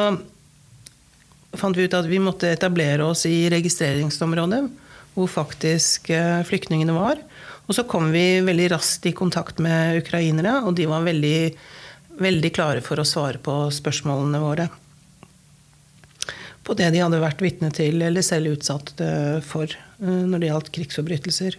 fant 1.59 1.77
vi 1.77 1.89
ut 1.89 1.97
at 1.99 2.07
vi 2.07 2.23
måtte 2.23 2.53
etablere 2.55 3.07
oss 3.11 3.27
i 3.27 3.49
registreringsområdet 3.51 4.63
hvor 5.15 5.31
faktisk 5.31 6.11
eh, 6.11 6.43
flyktningene 6.47 6.95
var. 6.95 7.21
Og 7.67 7.77
så 7.77 7.87
kom 7.89 8.11
vi 8.13 8.43
veldig 8.45 8.73
raskt 8.75 9.07
i 9.09 9.15
kontakt 9.17 9.61
med 9.63 10.01
ukrainere, 10.03 10.59
og 10.67 10.75
de 10.77 10.89
var 10.91 11.07
veldig, 11.07 11.39
veldig 12.21 12.51
klare 12.55 12.83
for 12.85 13.01
å 13.01 13.07
svare 13.09 13.41
på 13.43 13.55
spørsmålene 13.73 14.43
våre. 14.43 14.69
På 16.65 16.77
det 16.77 16.91
de 16.95 17.03
hadde 17.05 17.23
vært 17.23 17.45
vitne 17.45 17.71
til 17.77 18.03
eller 18.03 18.25
selv 18.25 18.57
utsatt 18.57 18.95
eh, 19.05 19.39
for 19.45 19.71
eh, 19.71 20.25
når 20.27 20.43
det 20.43 20.51
gjaldt 20.51 20.75
krigsforbrytelser. 20.75 21.59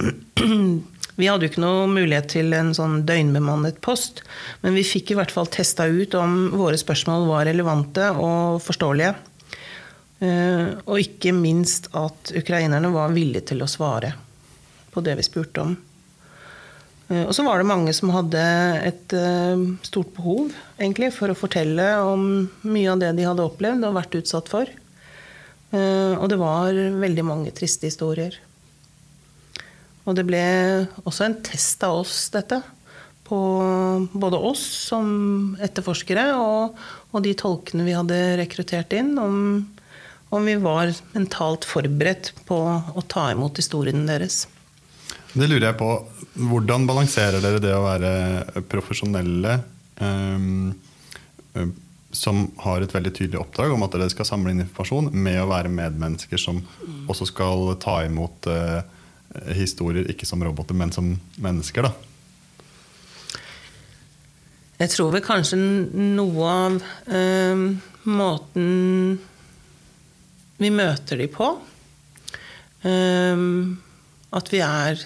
Vi 1.20 1.28
hadde 1.28 1.44
jo 1.44 1.50
ikke 1.50 1.60
noe 1.60 1.88
mulighet 1.90 2.30
til 2.32 2.54
en 2.56 2.70
sånn 2.76 3.02
døgnbemannet 3.04 3.82
post, 3.84 4.22
men 4.62 4.72
vi 4.78 4.86
fikk 4.86 5.10
i 5.12 5.16
hvert 5.18 5.32
fall 5.34 5.50
testa 5.52 5.84
ut 5.84 6.14
om 6.16 6.54
våre 6.54 6.78
spørsmål 6.80 7.26
var 7.28 7.44
relevante 7.50 8.06
og 8.16 8.62
forståelige. 8.64 9.12
Eh, 10.20 10.66
og 10.84 11.00
ikke 11.00 11.32
minst 11.36 11.90
at 11.96 12.32
ukrainerne 12.36 12.88
var 12.92 13.12
villige 13.12 13.50
til 13.52 13.60
å 13.64 13.68
svare 13.68 14.14
på 14.92 15.00
det 15.04 15.14
vi 15.16 15.24
spurte 15.24 15.64
om. 15.64 15.76
Eh, 17.08 17.24
og 17.26 17.32
så 17.36 17.44
var 17.44 17.60
det 17.60 17.68
mange 17.68 17.94
som 17.96 18.12
hadde 18.12 18.42
et 18.88 19.16
eh, 19.16 19.64
stort 19.88 20.12
behov 20.16 20.52
egentlig, 20.76 21.12
for 21.16 21.32
å 21.32 21.38
fortelle 21.38 21.88
om 22.04 22.46
mye 22.64 22.92
av 22.92 23.00
det 23.00 23.14
de 23.16 23.28
hadde 23.28 23.48
opplevd 23.48 23.88
og 23.88 23.96
vært 23.96 24.20
utsatt 24.22 24.52
for. 24.52 24.76
Og 25.70 26.24
det 26.26 26.34
var 26.34 26.74
veldig 26.74 27.22
mange 27.22 27.52
triste 27.54 27.86
historier. 27.86 28.34
Og 30.08 30.16
det 30.16 30.24
ble 30.28 30.44
også 31.04 31.26
en 31.26 31.40
test 31.44 31.82
av 31.86 32.00
oss, 32.02 32.28
dette. 32.34 32.60
På 33.26 33.40
både 34.10 34.38
oss 34.50 34.62
som 34.88 35.58
etterforskere 35.62 36.32
og, 36.38 36.78
og 37.12 37.22
de 37.22 37.36
tolkene 37.38 37.86
vi 37.86 37.94
hadde 37.94 38.22
rekruttert 38.40 38.96
inn. 38.96 39.14
om 39.20 39.36
om 40.30 40.44
vi 40.46 40.54
var 40.62 40.92
mentalt 41.12 41.66
forberedt 41.66 42.32
på 42.46 42.56
å 42.94 43.02
ta 43.10 43.30
imot 43.32 43.58
historiene 43.58 44.06
deres. 44.06 44.44
Det 45.32 45.46
lurer 45.46 45.72
jeg 45.72 45.78
på. 45.80 45.90
Hvordan 46.50 46.86
balanserer 46.86 47.42
dere 47.42 47.62
det 47.62 47.72
å 47.74 47.82
være 47.82 48.62
profesjonelle 48.70 49.56
um, 49.98 50.70
som 52.14 52.44
har 52.62 52.82
et 52.82 52.94
veldig 52.94 53.12
tydelig 53.14 53.40
oppdrag 53.42 53.74
om 53.74 53.82
at 53.86 53.96
dere 53.96 54.10
skal 54.12 54.28
samle 54.28 54.54
inn 54.54 54.62
informasjon, 54.62 55.10
med 55.10 55.40
å 55.42 55.50
være 55.50 55.72
medmennesker 55.74 56.38
som 56.40 56.62
også 57.10 57.26
skal 57.32 57.74
ta 57.82 58.00
imot 58.06 58.46
uh, 58.50 58.80
historier, 59.54 60.08
ikke 60.10 60.26
som 60.26 60.42
roboter, 60.44 60.76
men 60.76 60.92
som 60.94 61.12
mennesker? 61.40 61.86
da? 61.86 61.92
Jeg 64.80 64.94
tror 64.94 65.10
vel 65.12 65.20
kanskje 65.24 65.58
noe 65.60 66.46
av 66.48 66.78
uh, 67.12 67.64
måten 68.08 69.18
vi 70.60 70.70
møter 70.72 71.20
de 71.20 71.28
på. 71.32 71.50
Um, 72.80 73.76
at 74.32 74.48
vi 74.48 74.62
er 74.64 74.96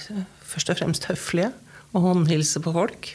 først 0.47 0.71
og 0.71 0.79
fremst 0.79 1.09
høflige 1.11 1.51
og 1.91 2.07
håndhilser 2.07 2.63
på 2.63 2.75
folk. 2.77 3.11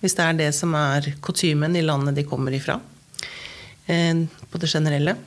Hvis 0.00 0.16
det 0.16 0.24
er 0.24 0.38
det 0.38 0.50
som 0.56 0.72
er 0.78 1.12
kutymen 1.24 1.76
i 1.76 1.84
landet 1.84 2.16
de 2.16 2.24
kommer 2.28 2.56
ifra. 2.56 2.78
Um, 3.84 4.24
på 4.48 4.62
det 4.62 4.72
generelle. 4.72 5.18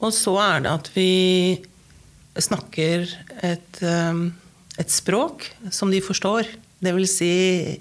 Og 0.00 0.12
så 0.12 0.38
er 0.40 0.64
det 0.64 0.72
at 0.72 0.90
vi 0.96 1.10
snakker 2.42 3.08
et, 3.44 3.82
um, 3.82 4.30
et 4.78 4.92
språk 4.92 5.48
som 5.72 5.90
de 5.92 6.02
forstår. 6.04 6.48
Det 6.78 6.92
vil 6.92 7.08
si 7.08 7.32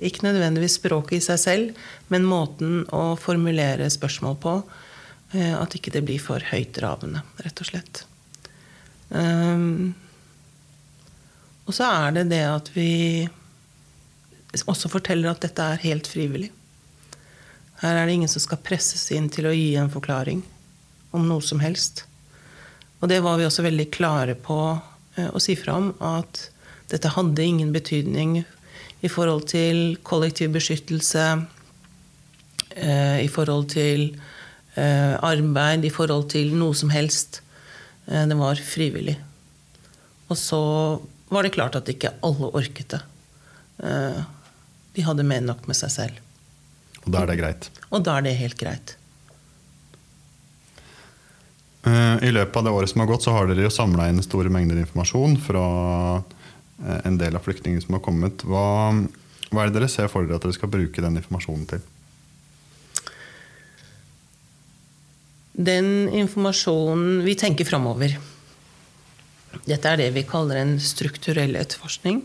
ikke 0.07 0.23
nødvendigvis 0.23 0.77
språket 0.79 1.19
i 1.19 1.25
seg 1.25 1.39
selv, 1.41 1.85
men 2.13 2.27
måten 2.27 2.85
å 2.95 3.17
formulere 3.19 3.89
spørsmål 3.91 4.37
på. 4.39 4.55
eh, 5.33 5.53
At 5.55 5.75
ikke 5.75 5.91
det 5.91 6.05
blir 6.07 6.19
for 6.19 6.39
høytravende, 6.39 7.23
rett 7.43 7.59
og 7.59 7.67
slett. 7.67 8.05
Um, 9.09 9.93
og 11.65 11.73
så 11.73 11.89
er 11.89 12.15
det 12.15 12.29
det 12.31 12.43
at 12.47 12.71
vi 12.73 13.27
også 14.65 14.89
forteller 14.89 15.33
at 15.33 15.43
dette 15.43 15.61
er 15.61 15.83
helt 15.83 16.07
frivillig. 16.07 16.51
Her 17.81 17.99
er 17.99 18.05
det 18.05 18.15
ingen 18.15 18.31
som 18.31 18.39
skal 18.39 18.61
presses 18.63 19.09
inn 19.11 19.27
til 19.29 19.49
å 19.49 19.55
gi 19.55 19.75
en 19.75 19.91
forklaring 19.91 20.43
om 21.11 21.25
noe 21.27 21.43
som 21.43 21.59
helst. 21.59 22.05
Og 23.01 23.09
det 23.11 23.21
var 23.23 23.39
vi 23.39 23.47
også 23.47 23.65
veldig 23.65 23.87
klare 23.93 24.35
på 24.39 24.59
eh, 25.17 25.29
å 25.29 25.41
si 25.43 25.55
fra 25.59 25.77
om, 25.79 25.91
at 25.99 26.47
dette 26.91 27.11
hadde 27.15 27.43
ingen 27.43 27.73
betydning 27.75 28.39
i 29.05 29.11
forhold 29.11 29.47
til 29.51 29.97
kollektiv 30.05 30.53
beskyttelse, 30.55 31.25
eh, 32.75 33.17
i 33.25 33.29
forhold 33.31 33.69
til 33.75 34.07
eh, 34.79 35.15
arbeid, 35.19 35.85
i 35.85 35.93
forhold 35.93 36.29
til 36.33 36.55
noe 36.57 36.77
som 36.77 36.93
helst. 36.93 37.41
Det 38.05 38.37
var 38.37 38.59
frivillig. 38.61 39.15
Og 40.29 40.37
så 40.37 40.61
var 41.33 41.45
det 41.45 41.55
klart 41.55 41.77
at 41.79 41.89
ikke 41.89 42.11
alle 42.25 42.51
orket 42.53 42.93
det. 42.93 42.99
De 44.93 45.05
hadde 45.07 45.25
mer 45.25 45.41
enn 45.41 45.49
nok 45.49 45.63
med 45.65 45.77
seg 45.79 45.89
selv. 45.89 46.19
Og 47.01 47.09
da 47.15 47.23
er 47.23 47.31
det 47.31 47.39
greit. 47.39 47.69
Og 47.89 48.05
da 48.05 48.19
er 48.19 48.27
det 48.27 48.35
helt 48.37 48.59
greit. 48.61 48.93
Eh, 51.85 52.23
I 52.25 52.31
løpet 52.33 52.57
av 52.57 52.65
det 52.65 52.73
året 52.73 52.89
som 52.89 53.03
har 53.03 53.09
gått, 53.11 53.25
så 53.25 53.33
har 53.35 53.49
dere 53.49 53.67
jo 53.67 53.73
samla 53.73 54.07
inn 54.09 54.21
store 54.25 54.49
mengder 54.53 54.79
informasjon 54.81 55.35
fra 55.45 55.65
eh, 56.17 57.01
en 57.05 57.19
del 57.21 57.37
av 57.37 57.45
flyktningene 57.45 57.83
som 57.83 57.97
har 57.97 58.01
kommet. 58.05 58.45
Hva, 58.47 58.65
hva 59.51 59.61
er 59.61 59.69
det 59.69 59.77
dere 59.77 59.91
ser 59.93 60.09
for 60.09 60.25
dere 60.25 60.39
at 60.39 60.47
dere 60.47 60.57
skal 60.57 60.71
bruke 60.73 61.03
den 61.03 61.19
informasjonen 61.21 61.67
til? 61.69 61.83
Den 65.55 66.09
informasjonen 66.11 67.21
Vi 67.23 67.35
tenker 67.39 67.67
framover. 67.69 68.17
Dette 69.63 69.91
er 69.93 70.01
det 70.01 70.09
vi 70.17 70.25
kaller 70.27 70.59
en 70.59 70.73
strukturell 70.83 71.53
etterforskning. 71.61 72.23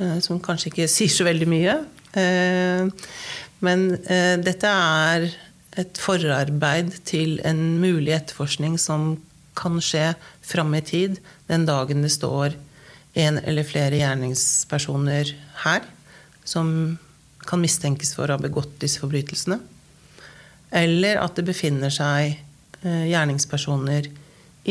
eh, 0.00 0.18
Som 0.18 0.42
kanskje 0.42 0.72
ikke 0.72 0.90
sier 0.90 1.14
så 1.14 1.28
veldig 1.30 1.48
mye. 1.48 1.78
Men 3.62 3.84
dette 4.42 4.66
er 4.66 5.28
et 5.78 6.00
forarbeid 6.02 6.96
til 7.06 7.38
en 7.46 7.78
mulig 7.82 8.14
etterforskning 8.16 8.78
som 8.80 9.14
kan 9.58 9.78
skje 9.82 10.14
fram 10.46 10.74
i 10.74 10.82
tid, 10.82 11.18
den 11.50 11.66
dagen 11.68 12.02
det 12.02 12.12
står 12.14 12.56
en 13.18 13.38
eller 13.42 13.66
flere 13.66 13.98
gjerningspersoner 13.98 15.34
her 15.64 15.86
som 16.46 16.98
kan 17.46 17.62
mistenkes 17.62 18.14
for 18.14 18.28
å 18.30 18.36
ha 18.36 18.42
begått 18.42 18.76
disse 18.82 19.02
forbrytelsene. 19.02 19.58
Eller 20.70 21.18
at 21.22 21.38
det 21.38 21.46
befinner 21.48 21.90
seg 21.90 22.36
eh, 22.36 23.06
gjerningspersoner 23.10 24.10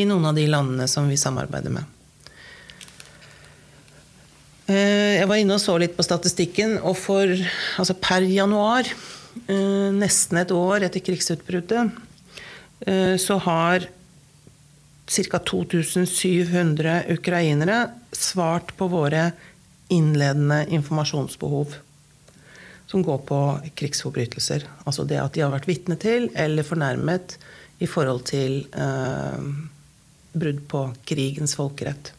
i 0.00 0.06
noen 0.08 0.30
av 0.30 0.38
de 0.38 0.46
landene 0.48 0.86
som 0.88 1.08
vi 1.10 1.18
samarbeider 1.20 1.74
med. 1.74 1.84
Eh, 4.70 5.20
Jeg 5.20 5.28
var 5.28 5.40
inne 5.40 5.58
og 5.58 5.62
så 5.62 5.76
litt 5.80 5.96
på 5.98 6.06
statistikken, 6.06 6.78
og 6.80 6.96
for 6.96 7.28
altså 7.80 7.96
per 8.00 8.24
januar, 8.24 8.88
nesten 9.94 10.40
et 10.40 10.52
år 10.54 10.86
etter 10.86 11.02
krigsutbruddet, 11.04 11.90
eh, 12.86 13.16
så 13.16 13.38
har 13.46 13.86
ca. 15.10 15.38
2700 15.38 17.02
ukrainere 17.10 17.90
svart 18.12 18.76
på 18.76 18.88
våre 18.88 19.32
innledende 19.90 20.66
informasjonsbehov. 20.70 21.74
Som 22.86 23.02
går 23.02 23.18
på 23.26 23.40
krigsforbrytelser. 23.74 24.66
Altså 24.84 25.04
det 25.06 25.18
at 25.22 25.34
de 25.34 25.42
har 25.44 25.52
vært 25.54 25.68
vitne 25.70 25.98
til 25.98 26.30
eller 26.34 26.66
fornærmet 26.66 27.36
i 27.80 27.88
forhold 27.90 28.24
til 28.30 28.64
eh, 28.74 29.44
brudd 30.32 30.64
på 30.70 30.82
krigens 31.06 31.54
folkerett. 31.58 32.12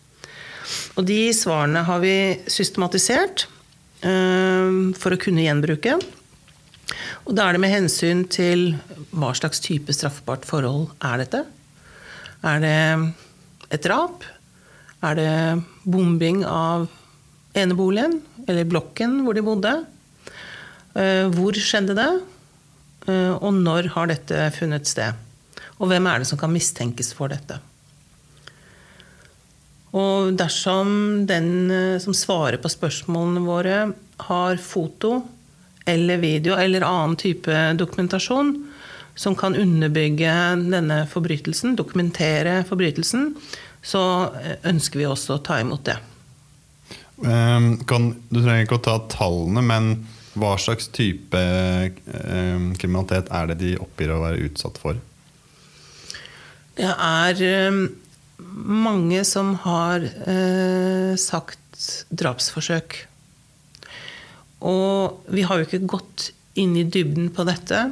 Og 0.95 1.05
de 1.07 1.31
svarene 1.35 1.83
har 1.87 1.99
vi 2.03 2.15
systematisert 2.47 3.47
eh, 4.03 4.95
for 4.99 5.15
å 5.15 5.19
kunne 5.21 5.43
gjenbruke. 5.45 5.99
Og 7.27 7.35
da 7.37 7.47
er 7.47 7.55
det 7.55 7.61
med 7.63 7.73
hensyn 7.73 8.23
til 8.31 8.71
hva 9.13 9.31
slags 9.37 9.61
type 9.63 9.93
straffbart 9.93 10.45
forhold 10.47 10.89
er 11.05 11.21
dette. 11.21 11.43
Er 12.41 12.61
det 12.63 12.77
et 13.71 13.83
drap? 13.85 14.25
Er 15.05 15.17
det 15.17 15.63
bombing 15.85 16.43
av 16.45 16.87
eneboligen 17.57 18.19
eller 18.47 18.67
blokken 18.69 19.21
hvor 19.25 19.37
de 19.37 19.45
bodde? 19.45 19.73
Eh, 20.97 21.27
Hvor 21.31 21.55
skjedde 21.55 21.95
det? 21.95 22.11
Eh, 23.07 23.33
Og 23.37 23.53
når 23.53 23.91
har 23.95 24.07
dette 24.07 24.51
funnet 24.57 24.87
sted? 24.87 25.13
Og 25.79 25.87
hvem 25.87 26.07
er 26.07 26.19
det 26.19 26.27
som 26.27 26.37
kan 26.37 26.51
mistenkes 26.51 27.13
for 27.13 27.31
dette? 27.31 27.59
Og 29.93 30.33
dersom 30.39 31.25
den 31.27 31.71
eh, 31.71 31.99
som 31.99 32.13
svarer 32.15 32.57
på 32.61 32.71
spørsmålene 32.71 33.45
våre, 33.45 33.79
har 34.21 34.57
foto 34.57 35.21
eller 35.91 36.21
video 36.21 36.55
eller 36.59 36.85
annen 36.87 37.17
type 37.19 37.57
dokumentasjon 37.79 38.55
som 39.15 39.35
kan 39.35 39.55
underbygge 39.55 40.31
denne 40.71 41.03
forbrytelsen, 41.11 41.75
dokumentere 41.75 42.61
forbrytelsen, 42.69 43.33
så 43.83 44.01
eh, 44.39 44.55
ønsker 44.71 45.01
vi 45.01 45.09
også 45.09 45.37
å 45.37 45.43
ta 45.45 45.59
imot 45.61 45.83
det. 45.89 45.97
Eh, 47.25 47.59
Kan, 47.89 48.09
du 48.29 48.39
trenger 48.41 48.65
ikke 48.65 48.79
å 48.79 48.85
ta 48.87 48.97
tallene, 49.11 49.63
men 49.65 49.93
hva 50.39 50.55
slags 50.61 50.87
type 50.95 51.37
eh, 51.37 51.91
kriminalitet 52.79 53.31
er 53.35 53.51
det 53.51 53.59
de 53.61 53.73
oppgir 53.83 54.13
å 54.15 54.21
være 54.23 54.45
utsatt 54.47 54.79
for? 54.79 54.99
Det 56.77 56.87
er 56.87 57.41
eh, 57.45 57.81
mange 58.39 59.25
som 59.27 59.53
har 59.65 60.05
eh, 60.07 61.13
sagt 61.19 61.59
drapsforsøk. 62.09 63.01
Og 64.67 65.25
vi 65.33 65.45
har 65.47 65.59
jo 65.59 65.67
ikke 65.67 65.87
gått 65.89 66.29
inn 66.59 66.75
i 66.77 66.85
dybden 66.85 67.31
på 67.33 67.45
dette. 67.47 67.87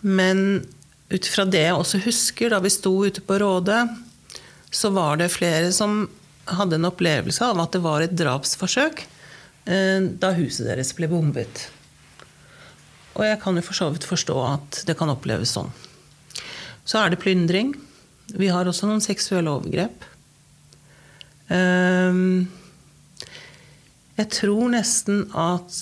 Men 0.00 0.64
ut 1.12 1.28
fra 1.30 1.46
det 1.46 1.62
jeg 1.66 1.78
også 1.78 2.02
husker, 2.04 2.50
da 2.50 2.60
vi 2.64 2.72
sto 2.72 2.94
ute 3.04 3.22
på 3.24 3.38
Rådet, 3.40 3.82
så 4.74 4.90
var 4.94 5.20
det 5.20 5.32
flere 5.34 5.70
som 5.72 6.04
hadde 6.50 6.76
en 6.76 6.90
opplevelse 6.90 7.46
av 7.46 7.60
at 7.62 7.76
det 7.76 7.82
var 7.84 8.04
et 8.04 8.16
drapsforsøk 8.18 9.04
eh, 9.04 10.00
da 10.20 10.32
huset 10.36 10.66
deres 10.68 10.92
ble 10.96 11.08
bombet. 11.08 11.68
Og 13.14 13.22
jeg 13.28 13.38
kan 13.40 13.56
jo 13.56 13.62
for 13.64 13.78
så 13.78 13.88
vidt 13.94 14.06
forstå 14.08 14.36
at 14.48 14.82
det 14.88 14.96
kan 14.98 15.12
oppleves 15.12 15.54
sånn. 15.54 15.70
Så 16.84 16.98
er 17.00 17.12
det 17.12 17.22
plyndring. 17.22 17.72
Vi 18.34 18.50
har 18.52 18.66
også 18.66 18.88
noen 18.90 19.04
seksuelle 19.04 19.52
overgrep. 19.52 20.04
Ehm, 21.54 22.50
Jeg 24.14 24.30
tror 24.30 24.68
nesten 24.70 25.24
at 25.34 25.78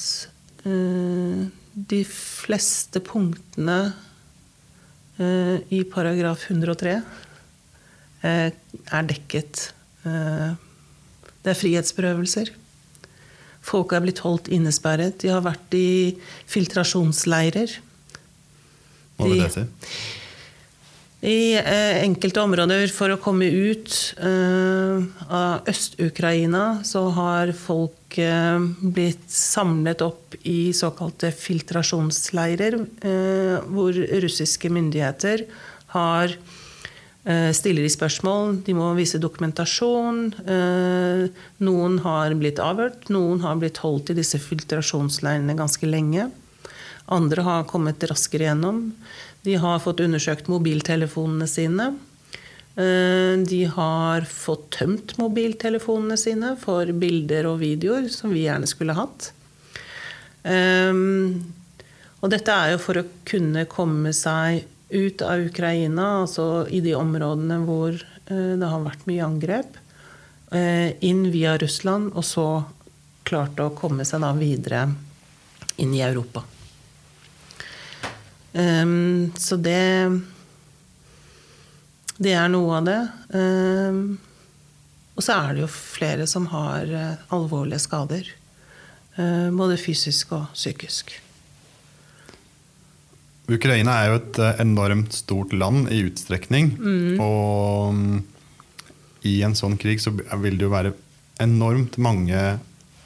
uh, 0.65 1.43
de 1.73 2.01
fleste 2.09 3.03
punktene 3.05 3.81
uh, 5.21 5.59
i 5.73 5.83
paragraf 5.89 6.47
103 6.49 6.97
uh, 7.03 8.49
er 8.49 9.09
dekket. 9.11 9.69
Eh, 10.07 10.51
Det 11.43 11.51
er 11.51 11.59
frihetsberøvelser. 11.59 12.51
Folk 13.63 13.93
er 13.95 14.03
blitt 14.03 14.23
holdt 14.23 14.49
innesperret. 14.51 15.21
De 15.23 15.31
har 15.31 15.43
vært 15.43 15.75
i 15.75 16.19
filtrasjonsleirer. 16.51 17.77
Hva 19.19 19.29
vil 19.31 19.43
det 19.43 19.53
si? 19.55 19.65
I 21.23 21.55
eh, 21.55 22.03
enkelte 22.03 22.43
områder 22.43 22.91
for 22.91 23.13
å 23.15 23.19
komme 23.23 23.47
ut 23.47 23.95
eh, 24.19 25.05
av 25.31 25.69
Øst-Ukraina 25.71 26.81
så 26.83 27.05
har 27.15 27.53
folk 27.55 28.17
eh, 28.19 28.59
blitt 28.83 29.29
samlet 29.31 30.03
opp 30.03 30.35
i 30.43 30.73
såkalte 30.75 31.31
filtrasjonsleirer, 31.31 32.75
hvor 33.71 34.03
russiske 34.25 34.73
myndigheter 34.73 35.47
har 35.95 36.35
stiller 37.55 37.85
de 37.87 37.91
spørsmål, 37.93 38.57
de 38.67 38.75
må 38.75 38.89
vise 38.99 39.21
dokumentasjon. 39.23 40.33
Noen 41.63 41.99
har 42.03 42.35
blitt 42.35 42.59
avhørt, 42.59 43.05
noen 43.15 43.45
har 43.45 43.61
blitt 43.61 43.79
holdt 43.85 44.11
i 44.11 44.17
disse 44.19 44.41
filtrasjonsleirene 44.43 45.55
ganske 45.55 45.87
lenge. 45.87 46.27
Andre 47.15 47.45
har 47.47 47.69
kommet 47.71 48.03
raskere 48.11 48.49
gjennom. 48.49 48.89
De 49.43 49.57
har 49.59 49.81
fått 49.83 50.01
undersøkt 50.05 50.49
mobiltelefonene 50.51 51.49
sine. 51.51 51.89
Eh, 52.77 53.37
De 53.43 53.65
har 53.75 54.25
fått 54.29 54.71
tømt 54.79 55.17
mobiltelefonene 55.19 56.17
sine 56.17 56.55
for 56.61 56.87
bilder 56.93 57.49
og 57.51 57.59
videoer, 57.61 58.09
som 58.09 58.33
vi 58.33 58.47
gjerne 58.47 58.71
skulle 58.71 58.97
hatt. 58.97 59.33
Eh, 60.45 60.93
Og 62.23 62.31
dette 62.31 62.55
er 62.55 62.71
jo 62.71 62.79
for 62.79 63.01
å 63.01 63.09
kunne 63.27 63.65
komme 63.67 64.13
seg 64.15 64.63
ut 64.95 65.23
av 65.27 65.41
Ukraina, 65.43 66.23
altså 66.23 66.69
i 66.71 66.79
de 66.81 66.93
områdene 66.95 67.57
hvor 67.67 67.97
eh, 67.99 68.55
det 68.61 68.69
har 68.71 68.85
vært 68.85 69.09
mye 69.11 69.27
angrep, 69.27 69.79
inn 70.53 71.31
via 71.33 71.55
Russland, 71.57 72.11
og 72.13 72.27
så 72.29 72.45
klarte 73.25 73.65
å 73.65 73.73
komme 73.73 74.05
seg 74.05 74.21
da 74.21 74.35
videre 74.37 74.83
inn 75.81 75.95
i 75.97 76.03
Europa. 76.05 76.43
Um, 78.53 79.33
så 79.37 79.57
det 79.57 80.21
Det 82.23 82.35
er 82.37 82.51
noe 82.53 82.77
av 82.79 82.87
det. 82.87 83.01
Um, 83.33 84.21
og 85.17 85.25
så 85.25 85.37
er 85.39 85.55
det 85.55 85.65
jo 85.65 85.73
flere 85.73 86.27
som 86.29 86.47
har 86.53 86.89
uh, 86.89 87.21
alvorlige 87.35 87.83
skader. 87.83 88.29
Uh, 89.17 89.49
både 89.53 89.81
fysisk 89.81 90.35
og 90.37 90.53
psykisk. 90.55 91.15
Ukraina 93.53 93.97
er 93.99 94.13
jo 94.13 94.21
et 94.21 94.41
uh, 94.41 94.53
enormt 94.63 95.17
stort 95.17 95.53
land 95.57 95.91
i 95.93 96.05
utstrekning. 96.07 96.77
Mm. 96.79 97.17
Og 97.21 97.97
um, 97.97 98.21
i 99.27 99.41
en 99.45 99.57
sånn 99.59 99.77
krig 99.81 100.01
så 100.05 100.15
vil 100.15 100.57
det 100.59 100.67
jo 100.67 100.73
være 100.73 100.95
enormt 101.43 101.99
mange 102.03 102.59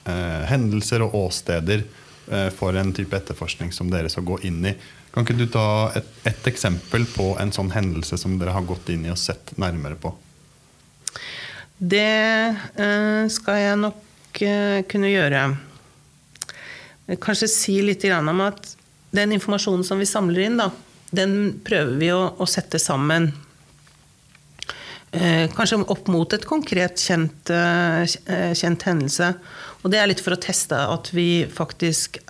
hendelser 0.06 1.02
og 1.02 1.16
åsteder 1.18 1.80
for 2.54 2.76
en 2.78 2.92
type 2.94 3.16
etterforskning 3.16 3.72
som 3.74 3.88
dere 3.90 4.10
skal 4.12 4.22
gå 4.28 4.36
inn 4.46 4.60
i. 4.70 4.72
Kan 5.16 5.24
ikke 5.24 5.38
du 5.40 5.46
ta 5.48 5.68
et, 5.96 6.08
et, 6.28 6.42
eksempel 6.50 7.06
på 7.08 7.30
en 7.40 7.48
sånn 7.48 7.70
hendelse 7.72 8.18
som 8.20 8.34
dere 8.36 8.52
har 8.52 8.66
gått 8.68 8.90
inn 8.92 9.06
i 9.06 9.12
og 9.14 9.16
sett 9.16 9.54
nærmere 9.56 9.96
på? 9.96 10.10
Det 11.80 12.02
uh, 12.76 13.24
skal 13.32 13.62
jeg 13.62 13.78
nok 13.80 14.42
uh, 14.44 14.82
kunne 14.84 15.14
gjøre. 15.14 15.40
Kanskje 17.16 17.48
si 17.48 17.78
litt 17.80 18.04
om 18.12 18.44
at 18.44 18.74
den 19.16 19.32
informasjonen 19.38 19.88
som 19.88 20.04
vi 20.04 20.10
samler 20.10 20.50
inn, 20.50 20.60
da, 20.60 20.68
den 21.08 21.62
prøver 21.64 21.96
vi 21.96 22.12
å, 22.12 22.20
å 22.36 22.44
sette 22.44 22.76
sammen. 22.76 23.30
Uh, 25.16 25.48
kanskje 25.56 25.80
opp 25.80 26.12
mot 26.12 26.36
et 26.36 26.44
konkret 26.44 27.00
kjent, 27.00 27.56
kjent 28.04 28.88
hendelse. 28.92 29.32
Og 29.80 29.88
det 29.96 30.04
er 30.04 30.12
litt 30.12 30.20
for 30.20 30.36
å 30.36 30.44
teste 30.44 30.76
at 30.76 31.14
vi 31.16 31.46
faktisk 31.48 32.20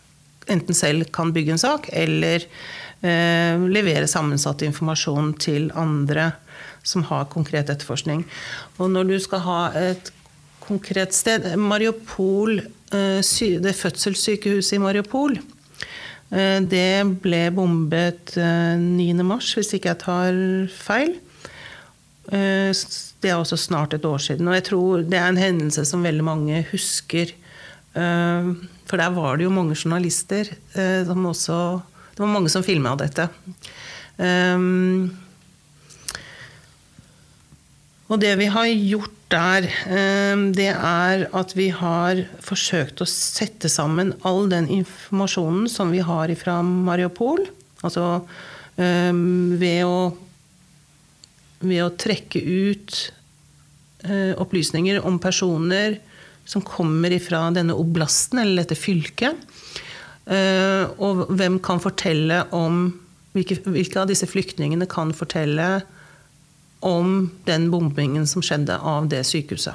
enten 0.52 0.76
selv 0.76 1.08
kan 1.14 1.32
bygge 1.34 1.56
en 1.56 1.62
sak, 1.62 1.88
eller 1.92 2.44
eh, 3.02 3.66
levere 3.70 4.08
sammensatt 4.10 4.64
informasjon 4.66 5.34
til 5.42 5.70
andre 5.74 6.32
som 6.86 7.04
har 7.08 7.26
konkret 7.32 7.70
etterforskning. 7.72 8.24
Og 8.78 8.92
når 8.92 9.10
du 9.10 9.16
skal 9.22 9.42
ha 9.46 9.60
et 9.80 10.12
konkret 10.66 11.14
sted 11.14 11.48
Mariupol, 11.58 12.60
eh, 12.92 13.20
det 13.62 13.74
fødselssykehuset 13.76 14.78
i 14.78 14.82
Mariupol, 14.82 15.38
eh, 16.30 16.60
det 16.62 17.20
ble 17.22 17.50
bombet 17.54 18.36
9.3, 18.36 19.56
eh, 19.56 19.60
hvis 19.60 19.74
ikke 19.74 19.92
jeg 19.92 20.02
tar 20.04 20.40
feil. 20.74 21.16
Eh, 22.32 22.72
det 23.22 23.30
er 23.30 23.38
også 23.38 23.56
snart 23.56 23.94
et 23.94 24.04
år 24.04 24.18
siden. 24.18 24.48
Og 24.48 24.54
jeg 24.54 24.64
tror 24.70 25.02
det 25.02 25.18
er 25.18 25.28
en 25.28 25.40
hendelse 25.40 25.84
som 25.86 26.04
veldig 26.04 26.24
mange 26.24 26.64
husker. 26.70 27.34
Eh, 28.86 28.88
for 28.88 28.98
der 28.98 29.10
var 29.10 29.36
det 29.36 29.44
jo 29.44 29.50
mange 29.50 29.74
journalister 29.74 30.46
eh, 30.74 31.04
som 31.06 31.26
også 31.26 31.82
Det 32.14 32.22
var 32.22 32.32
mange 32.32 32.48
som 32.48 32.62
filma 32.64 32.96
dette. 32.96 33.28
Um, 34.16 35.12
og 38.08 38.20
det 38.20 38.38
vi 38.38 38.46
har 38.46 38.66
gjort 38.66 39.12
der, 39.28 39.66
um, 40.32 40.52
det 40.54 40.70
er 40.70 41.26
at 41.34 41.52
vi 41.58 41.68
har 41.68 42.22
forsøkt 42.40 43.02
å 43.02 43.06
sette 43.10 43.68
sammen 43.68 44.14
all 44.24 44.48
den 44.48 44.66
informasjonen 44.70 45.68
som 45.68 45.92
vi 45.92 46.00
har 46.00 46.32
fra 46.40 46.62
Mariupol. 46.62 47.44
Altså 47.84 48.24
um, 48.78 49.58
ved 49.60 49.84
å 49.84 50.16
ved 51.60 51.82
å 51.82 51.92
trekke 51.96 52.40
ut 52.40 52.96
uh, 54.08 54.32
opplysninger 54.40 55.04
om 55.04 55.20
personer 55.20 56.00
som 56.46 56.62
kommer 56.64 57.12
fra 57.22 57.48
denne 57.54 57.74
oblasten, 57.76 58.40
eller 58.42 58.62
dette 58.62 58.78
fylket. 58.78 59.42
Eh, 60.26 60.84
og 61.02 61.26
hvem 61.34 61.58
kan 61.62 61.82
fortelle 61.82 62.44
om 62.56 62.88
hvilke, 63.36 63.60
hvilke 63.68 64.00
av 64.00 64.10
disse 64.10 64.26
flyktningene 64.30 64.88
kan 64.90 65.12
fortelle 65.14 65.80
om 66.86 67.28
den 67.46 67.68
bombingen 67.72 68.26
som 68.28 68.44
skjedde 68.44 68.78
av 68.78 69.10
det 69.12 69.22
sykehuset. 69.28 69.74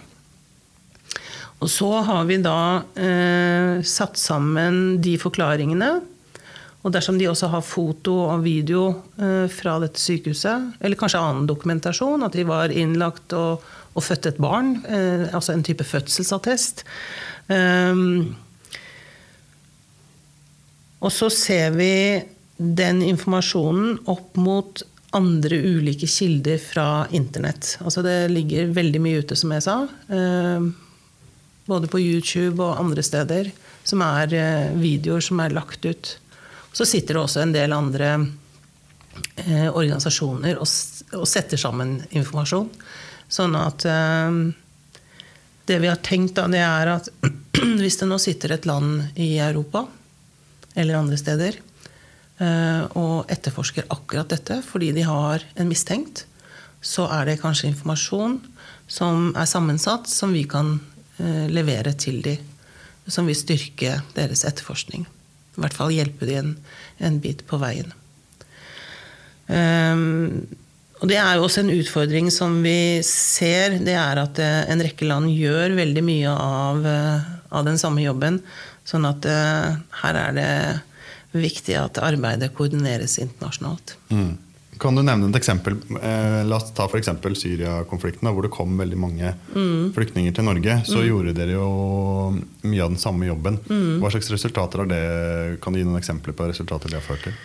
Og 1.62 1.70
så 1.70 1.92
har 2.08 2.26
vi 2.26 2.40
da 2.42 2.82
eh, 2.98 3.84
satt 3.86 4.18
sammen 4.18 4.98
de 5.04 5.14
forklaringene. 5.22 5.92
Og 6.82 6.94
dersom 6.96 7.20
de 7.20 7.28
også 7.30 7.52
har 7.54 7.62
foto 7.62 8.16
og 8.24 8.42
video 8.42 8.88
eh, 9.22 9.46
fra 9.54 9.76
dette 9.84 10.02
sykehuset, 10.02 10.72
eller 10.82 10.98
kanskje 10.98 11.22
annen 11.22 11.46
dokumentasjon, 11.50 12.26
at 12.26 12.34
de 12.34 12.48
var 12.50 12.74
innlagt 12.74 13.36
og 13.38 13.62
og 13.92 14.06
født 14.06 14.30
et 14.30 14.40
barn, 14.42 14.76
eh, 14.88 15.28
altså 15.36 15.54
en 15.54 15.64
type 15.64 15.84
fødselsattest. 15.84 16.86
Um, 17.52 18.36
og 21.02 21.12
så 21.12 21.32
ser 21.34 21.74
vi 21.76 21.94
den 22.62 23.02
informasjonen 23.04 23.98
opp 24.12 24.38
mot 24.40 24.84
andre 25.18 25.58
ulike 25.58 26.08
kilder 26.08 26.62
fra 26.62 26.86
internett. 27.12 27.74
Altså 27.84 28.04
det 28.06 28.30
ligger 28.32 28.72
veldig 28.72 29.02
mye 29.04 29.24
ute, 29.26 29.36
som 29.36 29.52
jeg 29.52 29.66
sa. 29.66 29.76
Eh, 30.08 30.70
både 31.68 31.90
på 31.92 32.00
YouTube 32.00 32.62
og 32.64 32.80
andre 32.80 33.04
steder. 33.04 33.50
Som 33.84 34.06
er 34.06 34.32
eh, 34.38 34.70
videoer 34.78 35.26
som 35.26 35.42
er 35.44 35.58
lagt 35.58 35.84
ut. 35.84 36.14
Så 36.72 36.88
sitter 36.88 37.18
det 37.18 37.26
også 37.26 37.44
en 37.44 37.58
del 37.58 37.74
andre 37.76 38.14
organisasjoner 39.42 40.60
og 40.62 40.70
setter 41.28 41.60
sammen 41.60 42.00
informasjon. 42.10 42.70
Sånn 43.32 43.56
at 43.60 43.86
eh, 43.88 44.38
det 45.70 45.80
vi 45.80 45.90
har 45.90 46.00
tenkt, 46.04 46.36
da, 46.40 46.48
det 46.52 46.64
er 46.66 46.94
at 46.98 47.10
hvis 47.82 48.00
det 48.02 48.10
nå 48.10 48.20
sitter 48.22 48.56
et 48.56 48.68
land 48.70 49.20
i 49.20 49.34
Europa 49.40 49.86
eller 50.80 51.00
andre 51.00 51.20
steder 51.20 51.58
eh, 52.40 52.84
og 53.00 53.32
etterforsker 53.32 53.90
akkurat 53.92 54.32
dette 54.32 54.62
fordi 54.66 54.92
de 54.96 55.06
har 55.08 55.44
en 55.60 55.70
mistenkt, 55.70 56.26
så 56.82 57.06
er 57.14 57.28
det 57.30 57.42
kanskje 57.44 57.70
informasjon 57.70 58.40
som 58.92 59.32
er 59.38 59.48
sammensatt, 59.48 60.10
som 60.10 60.34
vi 60.36 60.44
kan 60.50 60.80
eh, 61.22 61.48
levere 61.52 61.94
til 61.94 62.20
dem. 62.26 62.48
Som 63.12 63.26
vil 63.28 63.36
styrke 63.36 63.96
deres 64.14 64.44
etterforskning. 64.46 65.08
I 65.58 65.62
hvert 65.64 65.76
fall 65.76 65.92
hjelpe 65.92 66.28
dem 66.30 66.38
en, 66.38 66.52
en 67.02 67.16
bit 67.24 67.42
på 67.50 67.58
veien. 67.60 67.90
Um, 69.52 70.46
og 71.02 71.10
det 71.10 71.18
er 71.18 71.38
jo 71.38 71.48
også 71.48 71.64
en 71.64 71.74
utfordring 71.74 72.30
som 72.34 72.60
vi 72.62 73.02
ser. 73.06 73.80
Det 73.82 73.96
er 73.98 74.22
at 74.22 74.38
eh, 74.42 74.70
en 74.70 74.84
rekke 74.86 75.08
land 75.10 75.32
gjør 75.34 75.74
veldig 75.80 76.04
mye 76.06 76.34
av, 76.36 76.86
eh, 76.86 77.32
av 77.50 77.66
den 77.66 77.82
samme 77.82 78.04
jobben. 78.06 78.38
Sånn 78.86 79.06
at 79.06 79.26
uh, 79.30 79.78
her 80.02 80.18
er 80.18 80.32
det 80.36 80.52
viktig 81.38 81.76
at 81.78 82.00
arbeidet 82.02 82.50
koordineres 82.58 83.20
internasjonalt. 83.22 83.94
Mm. 84.10 84.32
Kan 84.82 84.98
du 84.98 85.04
nevne 85.06 85.30
et 85.30 85.38
eksempel? 85.38 85.76
Eh, 86.02 86.42
la 86.48 86.58
oss 86.58 86.72
ta 86.74 86.88
f.eks. 86.90 87.12
Syria-konflikten, 87.38 88.30
hvor 88.34 88.48
det 88.48 88.54
kom 88.54 88.74
veldig 88.80 88.98
mange 88.98 89.34
mm. 89.54 89.92
flyktninger 89.94 90.34
til 90.34 90.48
Norge. 90.48 90.80
Så 90.90 90.98
mm. 90.98 91.06
gjorde 91.06 91.36
dere 91.38 91.54
jo 91.54 91.68
mye 92.66 92.82
av 92.82 92.96
den 92.96 93.02
samme 93.02 93.30
jobben. 93.30 93.60
Mm. 93.70 94.02
Hva 94.02 94.10
slags 94.14 94.32
resultater 94.34 94.84
har 94.84 94.90
det? 94.90 95.02
Kan 95.62 95.74
du 95.74 95.82
gi 95.82 95.86
noen 95.86 96.02
eksempler 96.02 96.34
på 96.38 96.50
resultater 96.50 96.90
det 96.90 96.98
har 96.98 97.06
ført 97.06 97.28
til? 97.30 97.38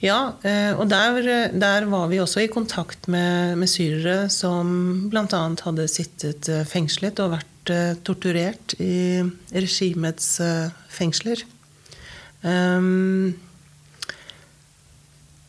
Ja, 0.00 0.32
eh, 0.48 0.72
og 0.80 0.88
der, 0.88 1.20
der, 1.52 1.84
var 1.92 2.08
vi 2.08 2.22
også 2.22 2.40
i 2.40 2.48
kontakt 2.48 3.04
med, 3.12 3.58
med 3.60 3.68
syrere 3.68 4.30
som 4.32 5.10
bl.a. 5.12 5.40
hadde 5.60 5.84
sittet 5.92 6.48
eh, 6.48 6.64
fengslet 6.64 7.20
og 7.20 7.34
vært 7.34 7.72
eh, 7.72 7.98
torturert 8.00 8.72
i 8.80 9.20
regimets 9.52 10.38
fengsler. 10.88 11.42
Ehm, 12.48 13.34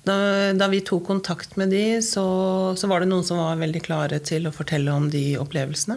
da, 0.04 0.18
da, 0.58 0.68
vi 0.68 0.82
tok 0.84 1.06
kontakt 1.08 1.56
med 1.56 1.72
de, 1.72 2.02
så, 2.04 2.26
så, 2.76 2.90
var 2.92 3.00
det 3.00 3.08
noen 3.08 3.24
som 3.24 3.40
var 3.40 3.62
veldig 3.62 3.84
klare 3.86 4.20
til 4.20 4.50
å 4.50 4.56
fortelle 4.56 4.92
om 4.92 5.08
de 5.14 5.38
opplevelsene. 5.40 5.96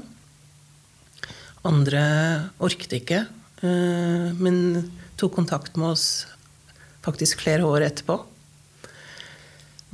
Andre 1.67 2.05
orket 2.63 2.93
ikke, 3.01 3.23
men 3.65 4.59
tok 5.17 5.33
kontakt 5.41 5.81
med 5.81 5.95
oss 5.97 6.07
faktisk 7.03 7.41
flere 7.41 7.65
år 7.65 7.89
etterpå. 7.89 8.19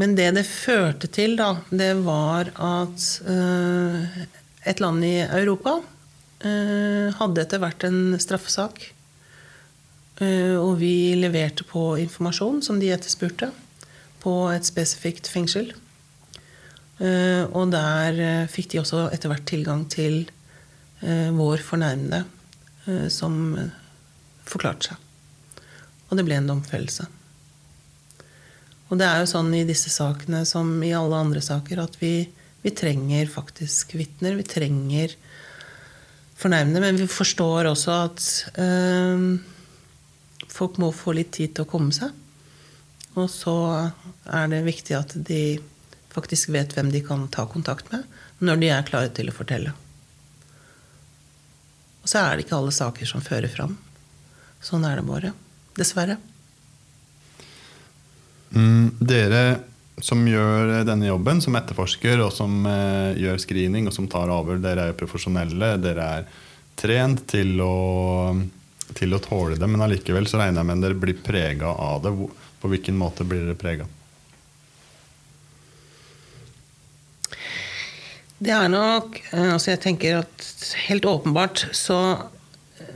Men 0.01 0.15
det 0.17 0.31
det 0.33 0.47
førte 0.49 1.11
til, 1.13 1.35
da, 1.37 1.59
det 1.69 1.93
var 2.07 2.49
at 2.57 3.05
uh, 3.27 4.21
et 4.65 4.81
land 4.81 5.05
i 5.05 5.19
Europa 5.27 5.77
uh, 5.83 7.09
hadde 7.19 7.43
etter 7.43 7.61
hvert 7.61 7.85
en 7.85 8.17
straffesak. 8.23 8.81
Uh, 10.21 10.57
og 10.57 10.79
vi 10.81 11.13
leverte 11.21 11.67
på 11.69 11.99
informasjon 12.01 12.63
som 12.65 12.81
de 12.81 12.89
etterspurte, 12.95 13.51
på 14.25 14.35
et 14.53 14.69
spesifikt 14.69 15.29
fengsel. 15.33 15.71
og 17.01 17.71
der 17.73 18.19
fikk 18.53 18.67
de 18.75 18.81
også 18.83 19.07
etter 19.15 19.31
hvert 19.33 19.47
tilgang 19.49 19.87
til 19.89 20.27
vår 21.01 21.63
fornærmede, 21.65 22.19
som 23.09 23.57
forklarte 24.45 24.91
seg. 24.91 25.63
Og 26.11 26.21
det 26.21 26.27
ble 26.29 26.37
en 26.37 26.53
domfellelse. 26.53 27.09
Og 28.91 28.99
det 28.99 29.07
er 29.07 29.23
jo 29.23 29.31
sånn 29.31 29.53
i 29.55 29.67
disse 29.67 29.91
sakene 29.93 30.43
som 30.49 30.73
i 30.83 30.91
alle 30.97 31.19
andre 31.23 31.43
saker 31.45 31.83
at 31.85 31.95
vi, 32.01 32.25
vi 32.63 32.73
trenger 32.75 33.31
faktisk 33.31 33.95
vitner. 33.95 34.35
Vi 34.39 34.47
trenger 34.51 35.15
fornærmede, 36.41 36.83
men 36.83 36.99
vi 36.99 37.07
forstår 37.11 37.69
også 37.71 37.97
at 38.09 38.25
øh, 38.59 39.39
folk 40.51 40.81
må 40.83 40.91
få 40.97 41.15
litt 41.15 41.31
tid 41.37 41.55
til 41.55 41.67
å 41.67 41.71
komme 41.71 41.95
seg. 41.95 42.17
Og 43.19 43.29
så 43.31 43.55
er 44.31 44.51
det 44.51 44.65
viktig 44.67 44.97
at 44.99 45.15
de 45.15 45.61
faktisk 46.11 46.51
vet 46.55 46.75
hvem 46.75 46.91
de 46.91 47.03
kan 47.07 47.29
ta 47.31 47.47
kontakt 47.51 47.91
med 47.95 48.07
når 48.43 48.59
de 48.59 48.71
er 48.73 48.87
klare 48.89 49.13
til 49.15 49.31
å 49.31 49.37
fortelle. 49.37 49.75
Og 52.01 52.09
så 52.11 52.23
er 52.23 52.35
det 52.35 52.47
ikke 52.47 52.59
alle 52.59 52.75
saker 52.75 53.07
som 53.07 53.23
fører 53.23 53.51
fram. 53.53 53.77
Sånn 54.65 54.87
er 54.89 54.99
det 54.99 55.07
bare. 55.07 55.35
Dessverre. 55.77 56.17
Mm, 58.55 58.97
dere 58.99 59.43
som 60.03 60.23
gjør 60.29 60.81
denne 60.89 61.11
jobben, 61.11 61.43
som 61.45 61.57
etterforsker 61.59 62.23
og 62.25 62.33
som 62.35 62.65
eh, 62.67 63.19
gjør 63.21 63.41
screening 63.43 63.89
og 63.89 63.95
som 63.95 64.09
tar 64.11 64.33
avhør, 64.33 64.61
dere 64.63 64.87
er 64.87 64.93
jo 64.93 65.01
profesjonelle. 65.03 65.75
Dere 65.83 66.09
er 66.19 66.27
trent 66.81 67.27
til 67.31 67.61
å, 67.63 68.35
til 68.97 69.15
å 69.15 69.23
tåle 69.23 69.59
det, 69.61 69.69
men 69.69 69.85
allikevel 69.85 70.29
så 70.31 70.41
regner 70.41 70.63
jeg 70.63 70.71
med 70.71 70.85
dere 70.87 71.01
blir 71.01 71.21
prega 71.25 71.75
av 71.75 72.05
det. 72.05 72.15
På 72.61 72.69
hvilken 72.69 72.99
måte 73.01 73.25
blir 73.25 73.45
dere 73.47 73.59
prega? 73.61 73.87
Det 78.41 78.53
er 78.57 78.71
nok 78.73 79.19
eh, 79.35 79.51
altså 79.53 79.75
Jeg 79.75 79.83
tenker 79.85 80.23
at 80.23 80.45
helt 80.87 81.05
åpenbart 81.05 81.67
så 81.77 81.99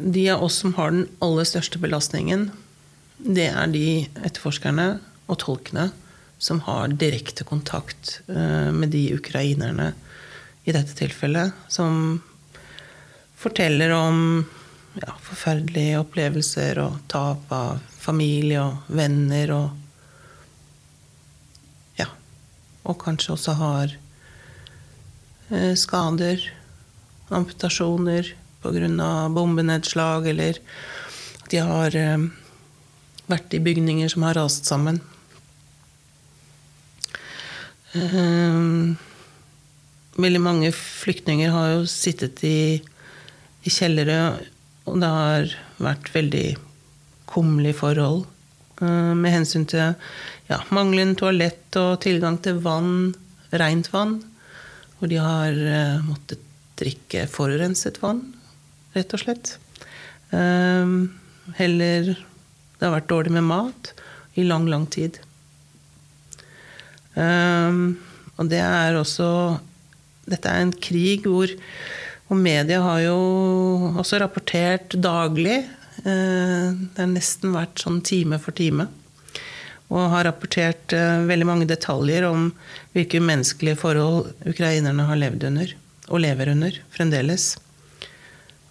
De 0.00 0.22
av 0.32 0.44
oss 0.46 0.62
som 0.62 0.72
har 0.78 0.94
den 0.94 1.08
aller 1.24 1.44
største 1.44 1.80
belastningen, 1.80 2.48
det 3.20 3.50
er 3.52 3.68
de 3.70 4.06
etterforskerne 4.24 4.86
og 5.26 5.38
tolkene 5.40 5.90
som 6.38 6.60
har 6.66 6.88
direkte 6.88 7.44
kontakt 7.44 8.20
eh, 8.28 8.70
med 8.72 8.92
de 8.92 9.06
ukrainerne 9.14 9.92
i 10.64 10.72
dette 10.72 10.96
tilfellet, 10.96 11.52
som 11.68 12.20
forteller 13.36 13.92
om 13.96 14.18
ja, 15.00 15.14
forferdelige 15.20 16.00
opplevelser 16.00 16.80
og 16.82 16.98
tap 17.10 17.50
av 17.52 17.80
familie 17.96 18.62
og 18.62 18.92
venner 18.92 19.54
og 19.54 19.80
Ja. 21.98 22.08
Og 22.84 22.98
kanskje 23.00 23.32
også 23.36 23.56
har 23.60 23.96
eh, 25.50 25.74
skader, 25.78 26.42
amputasjoner 27.28 28.34
pga. 28.62 29.28
bombenedslag, 29.28 30.26
eller 30.26 30.58
at 31.42 31.50
de 31.50 31.58
har 31.58 31.96
eh, 31.96 32.28
vært 33.26 33.54
i 33.54 33.60
bygninger 33.60 34.08
som 34.08 34.22
har 34.22 34.34
rast 34.34 34.64
sammen. 34.66 35.00
Eh, 37.94 38.94
veldig 40.18 40.42
mange 40.42 40.70
flyktninger 40.74 41.52
har 41.54 41.72
jo 41.76 41.88
sittet 41.90 42.42
i, 42.46 42.82
i 43.62 43.72
kjellere, 43.72 44.18
og 44.88 45.00
det 45.02 45.10
har 45.10 45.56
vært 45.82 46.10
veldig 46.14 46.46
kummerlige 47.30 47.78
forhold 47.78 48.24
eh, 48.82 49.12
med 49.14 49.34
hensyn 49.34 49.66
til 49.70 49.94
ja, 50.50 50.60
manglende 50.74 51.18
toalett 51.18 51.78
og 51.80 52.00
tilgang 52.04 52.38
til 52.42 52.58
vann, 52.64 53.14
rent 53.54 53.90
vann. 53.94 54.18
Hvor 54.98 55.10
de 55.10 55.18
har 55.18 55.52
uh, 55.52 56.04
måttet 56.06 56.42
drikke 56.78 57.26
forurenset 57.28 57.98
vann, 58.00 58.20
rett 58.94 59.10
og 59.12 59.20
slett. 59.20 59.56
Um, 60.30 61.10
heller 61.58 62.14
Det 62.14 62.86
har 62.86 62.94
vært 62.94 63.10
dårlig 63.10 63.32
med 63.34 63.44
mat 63.46 63.90
i 64.38 64.46
lang, 64.46 64.68
lang 64.70 64.86
tid. 64.86 65.18
Um, 67.14 67.96
og 68.34 68.50
det 68.50 68.58
er 68.58 68.96
også 68.98 69.28
Dette 70.26 70.50
er 70.50 70.64
en 70.64 70.72
krig 70.72 71.28
hvor 71.28 71.50
Og 72.32 72.38
media 72.40 72.80
har 72.82 73.02
jo 73.04 73.18
også 74.00 74.18
rapportert 74.22 74.96
daglig. 74.96 75.60
Uh, 76.02 76.72
det 76.72 77.02
har 77.02 77.10
nesten 77.10 77.52
vært 77.54 77.82
sånn 77.84 78.00
time 78.02 78.40
for 78.42 78.56
time. 78.56 78.88
Og 79.92 80.08
har 80.10 80.24
rapportert 80.26 80.96
uh, 80.96 81.22
veldig 81.28 81.46
mange 81.46 81.68
detaljer 81.68 82.24
om 82.26 82.48
hvilke 82.96 83.20
umenneskelige 83.20 83.78
forhold 83.78 84.32
ukrainerne 84.48 85.06
har 85.10 85.20
levd 85.20 85.44
under. 85.50 85.76
Og 86.08 86.24
lever 86.24 86.50
under 86.56 86.80
fremdeles. 86.96 87.52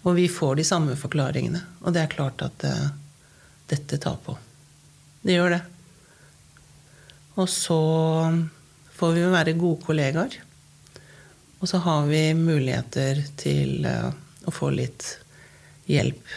Og 0.02 0.18
vi 0.18 0.26
får 0.28 0.58
de 0.58 0.66
samme 0.66 0.98
forklaringene. 0.98 1.62
Og 1.86 1.94
det 1.94 2.02
er 2.02 2.12
klart 2.12 2.42
at 2.44 2.66
uh, 2.66 2.90
dette 3.70 4.02
tar 4.02 4.18
på. 4.26 4.34
Det 5.24 5.38
gjør 5.38 5.56
det. 5.56 5.62
Og 7.34 7.48
så 7.50 7.78
får 8.94 9.14
vi 9.14 9.22
jo 9.24 9.32
være 9.32 9.56
gode 9.58 9.82
kollegaer. 9.82 10.36
Og 11.58 11.68
så 11.68 11.80
har 11.82 12.06
vi 12.06 12.22
muligheter 12.36 13.24
til 13.40 13.86
uh, 13.88 14.12
å 14.44 14.52
få 14.54 14.70
litt 14.74 15.06
hjelp. 15.90 16.34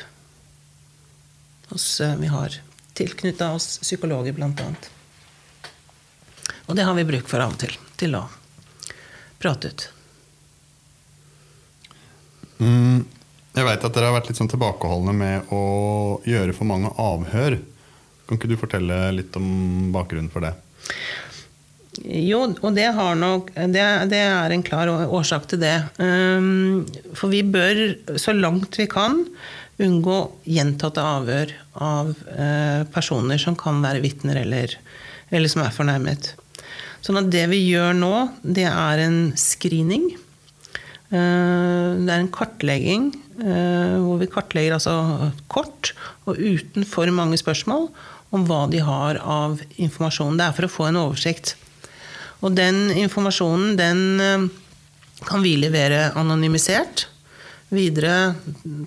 Hos, 1.69 1.85
uh, 2.01 2.15
vi 2.17 2.31
har 2.31 2.55
tilknytta 2.97 3.51
oss 3.53 3.77
psykologer, 3.83 4.33
blant 4.33 4.61
annet. 4.63 4.89
Og 6.65 6.75
det 6.75 6.87
har 6.87 6.97
vi 6.97 7.05
bruk 7.07 7.29
for 7.29 7.43
av 7.43 7.53
og 7.53 7.61
til. 7.61 7.77
Til 7.99 8.17
å 8.17 8.23
prate 9.37 9.69
ut. 9.69 9.87
Mm, 12.57 13.03
jeg 13.53 13.67
veit 13.67 13.83
at 13.85 13.93
dere 13.93 14.09
har 14.09 14.15
vært 14.17 14.31
litt 14.31 14.39
sånn 14.39 14.49
tilbakeholdne 14.49 15.13
med 15.13 15.51
å 15.53 15.65
gjøre 16.25 16.55
for 16.57 16.69
mange 16.69 16.89
avhør. 16.97 17.59
Kan 18.25 18.39
ikke 18.39 18.49
du 18.49 18.57
fortelle 18.59 18.97
litt 19.13 19.35
om 19.37 19.91
bakgrunnen 19.93 20.31
for 20.33 20.47
det? 20.47 20.55
Jo, 22.07 22.45
og 22.63 22.75
det, 22.77 22.87
nok, 23.19 23.49
det, 23.51 23.83
det, 24.07 24.19
er 24.23 24.53
en 24.53 24.63
klar 24.63 24.87
årsak 24.87 25.49
til 25.51 25.59
det. 25.59 25.75
Um, 25.99 26.85
for 27.11 27.33
vi 27.33 27.41
bør 27.43 27.97
så 28.15 28.31
langt 28.31 28.79
vi 28.79 28.85
kan 28.87 29.25
unngå 29.83 30.19
gjentatte 30.47 31.03
avhør 31.03 31.51
av 31.83 32.13
uh, 32.15 32.87
personer 32.93 33.41
som 33.41 33.57
kan 33.59 33.83
være 33.83 34.01
vitner 34.05 34.39
eller, 34.45 34.77
eller, 35.29 35.51
som 35.51 35.65
er 35.65 35.75
fornærmet. 35.75 36.31
Sånn 37.03 37.19
at 37.19 37.29
det 37.33 37.43
vi 37.51 37.59
gjør 37.65 37.91
nå, 37.99 38.13
det 38.41 38.69
er 38.71 39.03
en 39.03 39.19
screening. 39.35 40.13
Uh, 41.11 41.99
det 41.99 42.07
er 42.07 42.21
en 42.21 42.31
kartlegging 42.31 43.11
uh, 43.43 43.99
hvor 43.99 44.23
vi 44.23 44.31
kartlegger 44.31 44.79
altså 44.79 45.31
kort 45.51 45.91
og 46.23 46.39
uten 46.39 46.87
for 46.87 47.11
mange 47.11 47.39
spørsmål 47.39 47.89
om 48.31 48.47
hva 48.47 48.65
de 48.71 48.79
har 48.83 49.19
av 49.19 49.59
informasjon. 49.75 50.39
Det 50.39 50.47
er 50.47 50.55
for 50.55 50.71
å 50.71 50.75
få 50.79 50.87
en 50.87 51.03
oversikt. 51.03 51.57
Og 52.45 52.53
den 52.57 52.91
informasjonen 52.93 53.77
den 53.79 54.01
eh, 54.21 54.47
kan 55.25 55.41
vi 55.41 55.55
levere 55.57 56.11
anonymisert 56.17 57.07
videre 57.73 58.35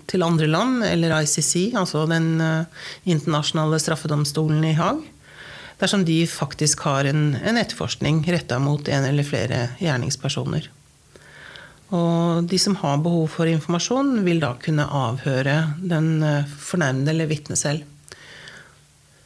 til 0.08 0.24
andre 0.24 0.48
land, 0.48 0.84
eller 0.86 1.18
ICC, 1.20 1.74
altså 1.76 2.06
den 2.08 2.32
eh, 2.40 2.84
internasjonale 3.10 3.80
straffedomstolen 3.82 4.64
i 4.64 4.76
Haag. 4.78 5.02
Dersom 5.80 6.04
de 6.04 6.22
faktisk 6.28 6.84
har 6.84 7.08
en, 7.08 7.34
en 7.36 7.56
etterforskning 7.56 8.22
retta 8.28 8.58
mot 8.60 8.88
en 8.88 9.06
eller 9.08 9.24
flere 9.24 9.62
gjerningspersoner. 9.80 10.68
Og 11.96 12.46
de 12.46 12.58
som 12.60 12.76
har 12.78 13.00
behov 13.02 13.32
for 13.32 13.50
informasjon, 13.50 14.20
vil 14.24 14.42
da 14.42 14.52
kunne 14.62 14.86
avhøre 14.86 15.56
den 15.82 16.20
eh, 16.22 16.46
fornærmede 16.46 17.14
eller 17.14 17.30
vitnet 17.30 17.60
selv. 17.60 17.86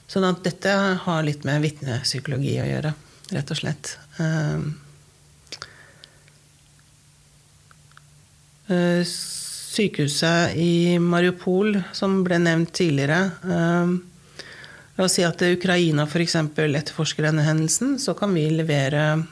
Sånn 0.09 0.27
at 0.29 0.45
dette 0.47 0.73
har 1.05 1.27
litt 1.27 1.45
med 1.47 1.63
vitnepsykologi 1.65 2.55
å 2.63 2.69
gjøre, 2.69 2.95
rett 3.33 3.51
og 3.51 3.59
slett. 3.59 3.95
Ehm, 4.21 4.67
eh, 8.69 9.05
sykehuset 9.05 10.57
i 10.61 10.99
Mariupol, 11.03 11.79
som 11.97 12.23
ble 12.27 12.41
nevnt 12.43 12.75
tidligere 12.77 13.23
ehm, 13.45 13.95
La 14.95 15.09
oss 15.09 15.17
si 15.17 15.25
at 15.27 15.41
Ukraina 15.43 16.05
f.eks. 16.07 16.37
etterforsker 16.55 17.27
denne 17.27 17.43
hendelsen. 17.43 17.97
Så 17.99 18.13
kan 18.15 18.31
vi 18.31 18.45
levere 18.55 19.25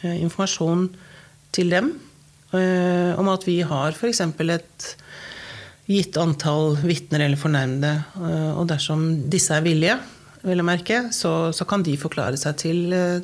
eh, 0.00 0.14
informasjon 0.16 0.86
til 1.52 1.74
dem 1.74 1.90
eh, 2.56 3.12
om 3.20 3.28
at 3.28 3.44
vi 3.44 3.58
har 3.60 3.92
f.eks. 3.92 4.22
et 4.24 4.86
gitt 5.90 6.16
antall 6.16 6.78
vitner 6.80 7.26
eller 7.26 7.36
fornærmede. 7.36 7.92
Og 8.56 8.64
dersom 8.70 9.28
disse 9.28 9.52
er 9.52 9.66
villige, 9.66 9.98
vil 10.42 10.60
jeg 10.60 10.66
merke, 10.66 11.02
så, 11.14 11.50
så, 11.56 11.66
kan 11.68 11.84
de 11.86 11.98
forklare 12.00 12.38
seg 12.40 12.56
til 12.62 12.94
uh, 12.94 13.20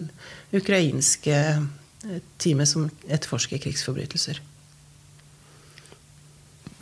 ukrainske 0.57 1.39
uh, 1.57 2.21
teamet 2.43 2.71
som 2.71 2.91
etterforsker 3.07 3.63
krigsforbrytelser. 3.63 4.43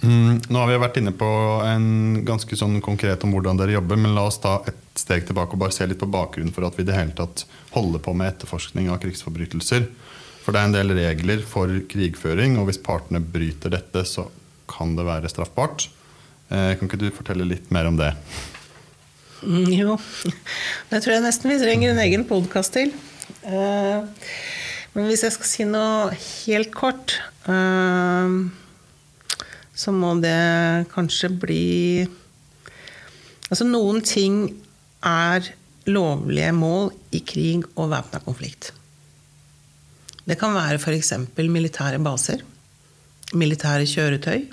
Mm, 0.04 0.42
nå 0.52 0.60
har 0.60 0.68
vi 0.68 0.80
vært 0.82 0.98
inne 1.00 1.14
på 1.16 1.28
en 1.64 2.24
ganske 2.28 2.58
sånn 2.58 2.76
konkret 2.84 3.22
om 3.24 3.32
hvordan 3.32 3.56
dere 3.56 3.78
jobber, 3.78 3.96
men 4.00 4.12
la 4.16 4.26
oss 4.28 4.40
ta 4.42 4.58
et 4.68 4.80
steg 5.00 5.24
tilbake 5.28 5.56
og 5.56 5.62
bare 5.62 5.74
se 5.74 5.86
litt 5.88 6.00
på 6.02 6.10
bakgrunnen 6.12 6.52
for 6.52 6.66
at 6.68 6.76
vi 6.76 6.84
i 6.84 6.88
det 6.88 6.98
hele 6.98 7.14
tatt 7.16 7.46
holder 7.72 8.02
på 8.04 8.12
med 8.16 8.34
etterforskning 8.34 8.90
av 8.92 9.00
krigsforbrytelser. 9.04 9.86
For 10.44 10.52
det 10.52 10.60
er 10.60 10.68
en 10.68 10.76
del 10.76 10.92
regler 10.98 11.44
for 11.48 11.72
krigføring, 11.88 12.58
og 12.60 12.68
hvis 12.68 12.82
partene 12.84 13.22
bryter 13.22 13.72
dette, 13.72 14.04
så 14.04 14.26
kan 14.68 14.92
det 14.98 15.06
være 15.08 15.30
straffbart. 15.32 15.86
Eh, 16.52 16.74
kan 16.76 16.90
ikke 16.90 17.00
du 17.00 17.08
fortelle 17.14 17.48
litt 17.48 17.70
mer 17.72 17.88
om 17.88 17.96
det? 17.96 18.12
Mm, 19.42 19.70
jo, 19.74 19.96
det 20.90 21.00
tror 21.02 21.16
jeg 21.16 21.24
nesten 21.24 21.50
vi 21.50 21.60
trenger 21.60 21.92
en 21.92 22.02
egen 22.04 22.26
podkast 22.28 22.76
til. 22.76 22.92
Uh, 23.44 24.06
men 24.94 25.08
hvis 25.08 25.24
jeg 25.26 25.34
skal 25.34 25.50
si 25.50 25.66
noe 25.68 26.12
helt 26.14 26.70
kort, 26.76 27.16
uh, 27.48 28.30
så 29.74 29.94
må 29.94 30.14
det 30.22 30.86
kanskje 30.94 31.32
bli 31.32 31.64
Altså, 33.52 33.66
noen 33.68 34.00
ting 34.02 34.46
er 35.04 35.44
lovlige 35.86 36.52
mål 36.56 36.88
i 37.14 37.20
krig 37.28 37.66
og 37.76 37.90
væpna 37.92 38.22
konflikt. 38.24 38.70
Det 40.24 40.38
kan 40.40 40.56
være 40.56 40.80
f.eks. 40.80 41.12
militære 41.36 42.00
baser, 42.02 42.40
militære 43.36 43.84
kjøretøy 43.86 44.46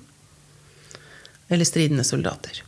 eller 1.52 1.67
stridende 1.67 2.04
soldater. 2.08 2.62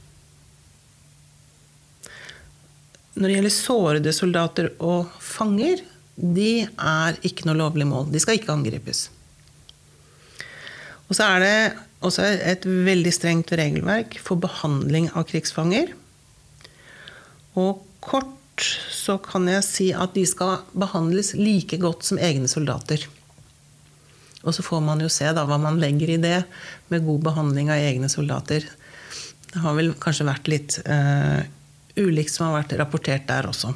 Når 3.14 3.28
det 3.28 3.36
gjelder 3.38 3.54
sårede 3.54 4.14
soldater 4.16 4.70
og 4.82 5.10
fanger, 5.22 5.84
de 6.16 6.66
er 6.66 7.18
ikke 7.26 7.48
noe 7.48 7.58
lovlig 7.60 7.88
mål. 7.90 8.08
De 8.14 8.22
skal 8.22 8.40
ikke 8.40 8.54
angripes. 8.54 9.08
Og 11.10 11.18
så 11.18 11.28
er 11.28 11.44
det 11.44 11.58
også 12.04 12.26
et 12.26 12.66
veldig 12.66 13.14
strengt 13.14 13.54
regelverk 13.56 14.18
for 14.22 14.42
behandling 14.42 15.10
av 15.14 15.28
krigsfanger. 15.30 15.94
Og 17.60 17.84
kort 18.04 18.66
så 18.94 19.18
kan 19.22 19.48
jeg 19.50 19.66
si 19.66 19.90
at 19.98 20.14
de 20.18 20.26
skal 20.30 20.62
behandles 20.78 21.34
like 21.38 21.78
godt 21.82 22.06
som 22.06 22.22
egne 22.22 22.50
soldater. 22.50 23.06
Og 24.44 24.54
så 24.56 24.66
får 24.66 24.82
man 24.84 25.02
jo 25.02 25.10
se 25.12 25.30
da 25.34 25.46
hva 25.48 25.58
man 25.62 25.80
legger 25.82 26.14
i 26.14 26.22
det 26.22 26.40
med 26.92 27.06
god 27.06 27.24
behandling 27.30 27.72
av 27.74 27.82
egne 27.82 28.10
soldater. 28.12 28.66
Det 29.54 29.62
har 29.64 29.78
vel 29.78 29.94
kanskje 30.02 30.28
vært 30.28 30.50
litt 30.52 30.78
uh, 30.86 31.42
ulikt 32.00 32.34
som 32.34 32.50
har 32.50 32.62
vært 32.62 32.78
rapportert 32.80 33.28
der 33.30 33.50
også. 33.50 33.74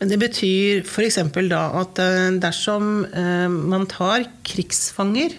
Men 0.00 0.10
det 0.10 0.18
betyr 0.18 0.82
f.eks. 0.82 1.20
da 1.50 1.62
at 1.78 2.02
uh, 2.02 2.28
dersom 2.42 3.04
uh, 3.06 3.48
man 3.48 3.86
tar 3.90 4.28
krigsfanger, 4.46 5.38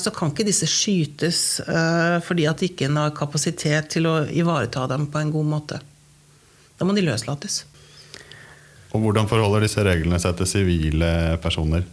så 0.00 0.10
kan 0.10 0.30
ikke 0.32 0.46
disse 0.48 0.66
skytes 0.66 1.60
fordi 2.24 2.46
at 2.48 2.58
de 2.58 2.66
ikke 2.66 2.88
har 2.90 3.12
kapasitet 3.14 3.90
til 3.92 4.08
å 4.08 4.14
ivareta 4.24 4.86
dem 4.90 5.04
på 5.12 5.20
en 5.20 5.30
god 5.30 5.46
måte. 5.46 5.78
Da 6.80 6.88
må 6.88 6.96
de 6.96 7.04
løslates. 7.04 7.60
Og 8.96 9.04
Hvordan 9.04 9.28
forholder 9.28 9.66
disse 9.66 9.84
reglene 9.84 10.18
seg 10.18 10.34
til 10.40 10.48
sivile 10.48 11.10
personer? 11.44 11.84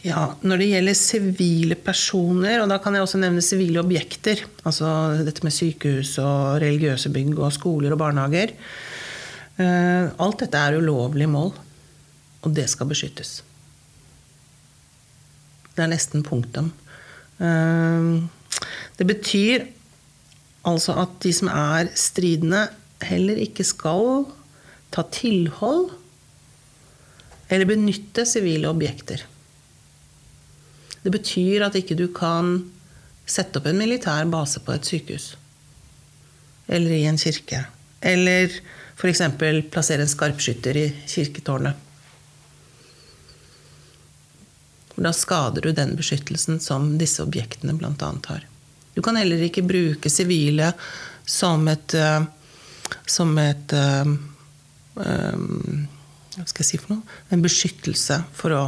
Ja, 0.00 0.30
Når 0.40 0.62
det 0.62 0.68
gjelder 0.70 0.96
sivile 0.96 1.76
personer, 1.76 2.62
og 2.62 2.70
da 2.72 2.78
kan 2.80 2.94
jeg 2.96 3.04
også 3.04 3.18
nevne 3.20 3.42
sivile 3.44 3.82
objekter, 3.82 4.40
altså 4.64 4.88
dette 5.26 5.44
med 5.44 5.52
sykehus 5.52 6.14
og 6.22 6.60
religiøse 6.62 7.10
bygg 7.12 7.36
og 7.36 7.52
skoler 7.52 7.92
og 7.92 8.00
barnehager 8.00 8.54
eh, 9.60 10.06
Alt 10.08 10.40
dette 10.40 10.56
er 10.56 10.78
ulovlige 10.80 11.28
mål, 11.28 11.52
og 12.40 12.54
det 12.56 12.64
skal 12.72 12.88
beskyttes. 12.88 13.42
Det 15.76 15.84
er 15.84 15.90
nesten 15.92 16.24
punktum. 16.24 16.70
Eh, 17.36 18.08
det 18.96 19.08
betyr 19.10 19.66
altså 20.64 20.96
at 21.02 21.18
de 21.24 21.32
som 21.36 21.50
er 21.52 21.90
stridende, 21.92 22.70
heller 23.04 23.36
ikke 23.40 23.64
skal 23.64 24.24
ta 24.92 25.04
tilhold 25.12 25.90
eller 27.52 27.68
benytte 27.68 28.24
sivile 28.28 28.72
objekter. 28.72 29.26
Det 31.02 31.12
betyr 31.14 31.64
at 31.66 31.76
ikke 31.78 31.96
du 31.98 32.06
kan 32.14 32.58
sette 33.30 33.60
opp 33.60 33.68
en 33.70 33.78
militær 33.78 34.26
base 34.30 34.62
på 34.64 34.74
et 34.74 34.88
sykehus. 34.88 35.28
Eller 36.68 36.96
i 36.96 37.04
en 37.08 37.18
kirke. 37.18 37.64
Eller 38.00 38.50
f.eks. 38.96 39.22
plassere 39.72 40.04
en 40.04 40.10
skarpskytter 40.10 40.76
i 40.76 40.88
kirketårnet. 41.08 41.86
Da 45.00 45.12
skader 45.16 45.64
du 45.64 45.72
den 45.72 45.94
beskyttelsen 45.96 46.60
som 46.60 46.98
disse 47.00 47.22
objektene 47.24 47.72
bl.a. 47.78 48.10
har. 48.26 48.44
Du 48.94 49.00
kan 49.02 49.16
heller 49.16 49.40
ikke 49.46 49.64
bruke 49.64 50.10
sivile 50.12 50.74
som 51.24 51.64
et 51.72 51.94
uh, 51.96 52.26
som 53.06 53.38
et 53.38 53.72
um, 53.72 54.16
Hva 56.34 56.46
skal 56.46 56.62
jeg 56.62 56.68
si 56.68 56.80
for 56.80 56.94
noe? 56.94 57.18
En 57.32 57.42
beskyttelse 57.44 58.20
for 58.36 58.54
å 58.54 58.62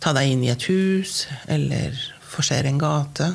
ta 0.00 0.14
deg 0.16 0.32
inn 0.32 0.44
i 0.46 0.52
et 0.52 0.66
hus 0.70 1.26
eller 1.50 1.96
forsere 2.30 2.70
en 2.70 2.80
gate. 2.80 3.28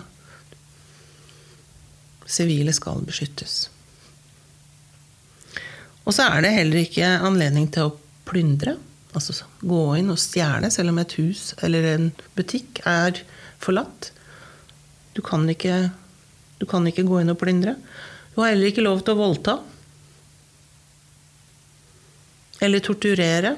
Sivile 2.25 2.73
skal 2.73 3.05
beskyttes. 3.05 3.67
Og 6.05 6.13
så 6.13 6.25
er 6.29 6.45
det 6.45 6.55
heller 6.55 6.81
ikke 6.81 7.15
anledning 7.25 7.69
til 7.73 7.89
å 7.89 7.95
plyndre. 8.25 8.75
Altså 9.15 9.45
gå 9.61 9.83
inn 9.99 10.11
og 10.11 10.19
stjele, 10.19 10.69
selv 10.73 10.91
om 10.91 10.99
et 11.01 11.13
hus 11.19 11.53
eller 11.63 11.87
en 11.93 12.09
butikk 12.37 12.81
er 12.89 13.21
forlatt. 13.63 14.11
Du 15.15 15.21
kan 15.25 15.45
ikke, 15.49 15.89
du 16.59 16.65
kan 16.69 16.85
ikke 16.89 17.05
gå 17.07 17.21
inn 17.21 17.31
og 17.31 17.39
plyndre. 17.41 17.77
Du 18.33 18.41
har 18.41 18.51
heller 18.51 18.73
ikke 18.73 18.83
lov 18.83 19.05
til 19.05 19.15
å 19.15 19.21
voldta. 19.21 19.55
Eller 22.65 22.83
torturere. 22.83 23.55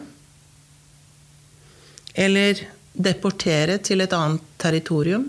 Eller 2.17 2.67
deportere 2.97 3.77
til 3.85 4.01
et 4.01 4.13
annet 4.15 4.43
territorium. 4.61 5.27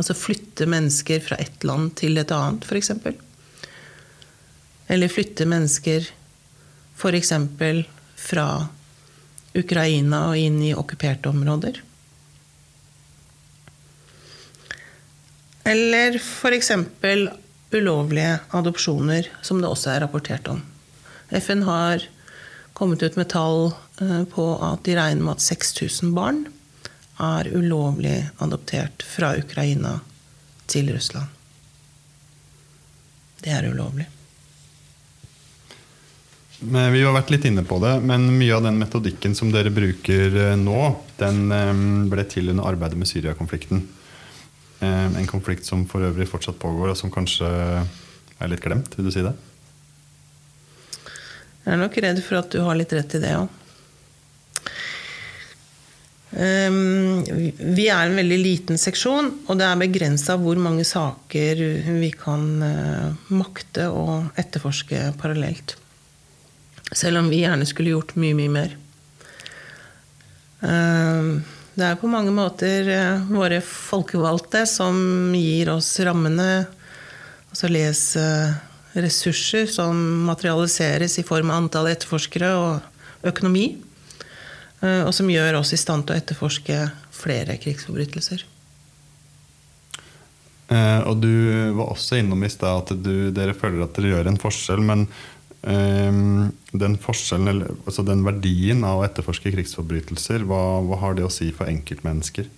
Altså 0.00 0.16
flytte 0.16 0.66
mennesker 0.70 1.22
fra 1.22 1.38
ett 1.42 1.64
land 1.66 1.94
til 2.00 2.18
et 2.20 2.32
annet, 2.34 2.64
f.eks. 2.66 2.90
Eller 4.90 5.12
flytte 5.12 5.46
mennesker 5.46 6.08
f.eks. 6.96 7.32
fra 8.20 8.46
Ukraina 9.54 10.26
og 10.30 10.38
inn 10.38 10.58
i 10.62 10.74
okkuperte 10.76 11.30
områder. 11.30 11.80
Eller 15.70 16.16
f.eks. 16.18 16.72
ulovlige 17.70 18.38
adopsjoner, 18.56 19.28
som 19.42 19.60
det 19.60 19.70
også 19.70 19.92
er 19.94 20.02
rapportert 20.04 20.48
om. 20.50 20.64
FN 21.30 21.62
har 21.68 22.02
kommet 22.74 23.02
ut 23.02 23.18
med 23.20 23.28
tall 23.30 23.70
på 24.32 24.44
at 24.64 24.84
de 24.86 24.94
regner 24.96 25.22
med 25.22 25.36
at 25.36 25.44
6000 25.44 26.14
barn 26.16 26.44
er 27.20 27.50
ulovlig 27.52 28.16
adoptert 28.40 29.04
fra 29.04 29.34
Ukraina 29.36 29.98
til 30.70 30.88
Russland. 30.94 31.28
Det 33.40 33.52
er 33.52 33.68
ulovlig. 33.68 34.06
Men 36.60 36.92
vi 36.92 37.00
har 37.00 37.14
vært 37.16 37.30
litt 37.32 37.46
inne 37.48 37.64
på 37.64 37.78
det, 37.80 37.94
men 38.04 38.26
mye 38.36 38.56
av 38.56 38.66
den 38.66 38.76
metodikken 38.80 39.32
som 39.36 39.52
dere 39.52 39.72
bruker 39.72 40.34
eh, 40.36 40.56
nå, 40.60 40.80
den 41.20 41.46
eh, 41.56 41.70
ble 42.12 42.26
til 42.28 42.52
under 42.52 42.68
arbeidet 42.68 43.00
med 43.00 43.08
Syria-konflikten. 43.08 43.86
En 44.80 45.26
konflikt 45.28 45.66
som 45.68 45.82
for 45.84 46.00
øvrig 46.06 46.24
fortsatt 46.24 46.56
pågår, 46.56 46.94
og 46.94 46.96
som 46.96 47.10
kanskje 47.12 47.44
er 47.44 48.48
litt 48.48 48.62
glemt. 48.64 48.94
Vil 48.96 49.10
du 49.10 49.12
si 49.12 49.20
det? 49.20 49.34
Jeg 51.66 51.74
er 51.74 51.80
nok 51.82 51.98
redd 52.00 52.22
for 52.24 52.40
at 52.40 52.48
du 52.54 52.62
har 52.64 52.78
litt 52.78 52.94
rett 52.96 53.16
i 53.18 53.20
det 53.20 53.34
òg. 53.36 53.59
Ehm, 56.30 57.24
vi 57.58 57.88
er 57.90 58.06
en 58.06 58.18
veldig 58.18 58.38
liten 58.38 58.78
seksjon, 58.78 59.30
og 59.50 59.58
det 59.58 59.66
er 59.66 59.80
begrensa 59.80 60.36
hvor 60.38 60.58
mange 60.62 60.86
saker 60.86 61.62
vi 61.98 62.10
kan 62.14 62.44
eh, 62.62 63.32
makte 63.34 63.88
å 63.90 64.20
etterforske 64.38 65.08
parallelt. 65.18 65.74
Selv 66.90 67.22
om 67.22 67.30
vi 67.30 67.42
gjerne 67.42 67.66
skulle 67.66 67.96
gjort 67.96 68.14
mye, 68.18 68.36
mye 68.38 68.54
mer. 68.54 68.76
Ehm, 70.66 71.40
det 71.74 71.88
er 71.88 71.98
på 71.98 72.10
mange 72.10 72.34
måter 72.34 72.92
eh, 72.94 73.26
våre 73.30 73.58
folkevalgte 73.66 74.62
som 74.70 75.34
gir 75.34 75.74
oss 75.74 75.96
rammene. 76.06 76.50
Altså 77.50 77.66
les 77.66 78.04
ressurser 78.94 79.66
som 79.70 79.98
materialiseres 80.28 81.16
i 81.18 81.26
form 81.26 81.50
av 81.50 81.64
antall 81.64 81.90
etterforskere 81.90 82.54
og 82.54 83.26
økonomi. 83.26 83.72
Eh, 84.80 85.02
og 85.04 85.12
som 85.16 85.28
gjør 85.30 85.60
oss 85.60 85.74
i 85.76 85.80
stand 85.80 86.06
til 86.06 86.16
å 86.16 86.20
etterforske 86.20 86.78
flere 87.14 87.58
krigsforbrytelser. 87.60 88.46
Eh, 90.70 91.00
og 91.10 91.18
du 91.20 91.32
var 91.76 91.90
også 91.90 92.20
innom 92.20 92.46
i 92.46 92.52
stad 92.52 92.84
at 92.84 92.94
du, 93.04 93.28
dere 93.34 93.56
føler 93.58 93.84
at 93.84 93.98
dere 93.98 94.14
gjør 94.14 94.30
en 94.30 94.40
forskjell. 94.40 94.84
Men 94.92 95.04
eh, 95.68 96.22
den 96.84 96.96
forskjellen, 97.02 97.66
altså 97.84 98.06
den 98.06 98.24
verdien 98.26 98.86
av 98.88 99.02
å 99.02 99.04
etterforske 99.08 99.52
krigsforbrytelser, 99.52 100.46
hva, 100.48 100.62
hva 100.86 101.02
har 101.04 101.18
det 101.18 101.28
å 101.28 101.34
si 101.34 101.50
for 101.52 101.68
enkeltmennesker? 101.70 102.48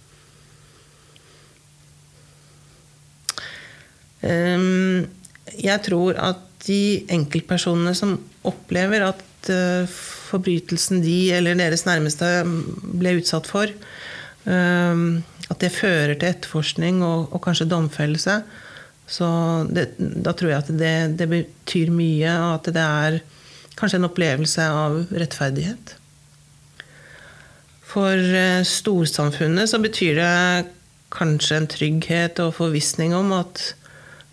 Um, 4.23 5.09
jeg 5.59 5.83
tror 5.83 6.15
at 6.23 6.45
de 6.69 7.03
enkeltpersonene 7.11 7.91
som 7.99 8.15
opplever 8.47 9.03
at 9.03 9.25
forbrytelsen 9.91 11.03
de 11.05 11.33
eller 11.35 11.59
deres 11.59 11.87
nærmeste 11.89 12.29
ble 12.95 13.17
utsatt 13.19 13.49
for, 13.51 13.73
uh, 14.47 15.03
at 15.51 15.61
det 15.61 15.73
fører 15.75 16.15
til 16.15 16.31
etterforskning 16.31 17.03
og, 17.05 17.33
og, 17.33 17.41
kanskje 17.45 17.71
domfellelse, 17.71 18.43
Så 19.13 19.27
det, 19.69 19.97
da 19.99 20.33
tror 20.33 20.49
jeg 20.49 20.59
at 20.63 20.69
det, 20.79 21.19
det 21.19 21.29
betyr 21.29 21.91
mye, 21.91 22.31
og 22.39 22.55
at 22.55 22.71
det 22.73 22.83
er 22.83 23.19
kanskje 23.77 23.99
en 23.99 24.09
opplevelse 24.09 24.63
av 24.63 25.01
rettferdighet. 25.11 25.97
For 27.93 28.17
eh, 28.17 28.63
storsamfunnet 28.65 29.69
så 29.69 29.81
betyr 29.83 30.17
det 30.17 30.71
kanskje 31.13 31.59
en 31.59 31.69
trygghet 31.69 32.41
og 32.41 32.55
forvissning 32.57 33.13
om 33.13 33.35
at, 33.37 33.75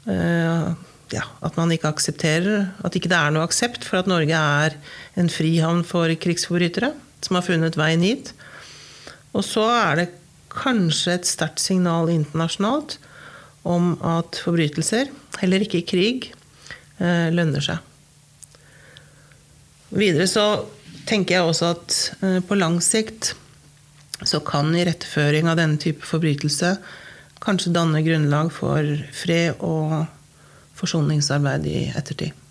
uh, 0.08 0.72
ja, 1.14 1.26
at 1.42 1.58
man 1.58 1.72
ikke 1.74 1.90
aksepterer 1.90 2.70
At 2.86 2.96
ikke 2.98 3.10
det 3.12 3.18
er 3.18 3.34
noe 3.34 3.48
aksept 3.48 3.86
for 3.88 4.02
at 4.02 4.10
Norge 4.10 4.36
er 4.36 4.76
en 5.20 5.30
frihavn 5.32 5.84
for 5.88 6.12
krigsforbrytere 6.22 6.94
som 7.26 7.36
har 7.36 7.44
funnet 7.44 7.76
veien 7.76 8.04
hit. 8.06 8.32
Og 9.36 9.44
så 9.44 9.66
er 9.74 9.98
det 10.00 10.06
kanskje 10.54 11.18
et 11.18 11.28
sterkt 11.28 11.60
signal 11.60 12.08
internasjonalt 12.14 12.96
om 13.68 13.98
at 14.08 14.40
forbrytelser, 14.40 15.10
heller 15.42 15.66
ikke 15.66 15.84
krig, 15.90 16.30
uh, 17.02 17.28
lønner 17.36 17.66
seg. 17.66 17.84
Videre 19.92 20.30
så 20.32 20.46
tenker 21.10 21.36
jeg 21.36 21.50
også 21.50 21.74
at 21.74 21.98
uh, 22.24 22.40
på 22.40 22.56
lang 22.56 22.80
sikt 22.80 23.34
så 24.24 24.40
kan 24.48 24.72
iretteføring 24.76 25.52
av 25.52 25.60
denne 25.60 25.80
type 25.82 26.08
forbrytelse 26.08 26.78
kanskje 27.44 27.76
danne 27.76 28.02
grunnlag 28.04 28.52
for 28.54 28.96
fred 29.16 29.60
og 29.64 30.08
forsoningsarbeid 30.80 31.68
i 31.70 31.80
ettertid. 31.96 32.46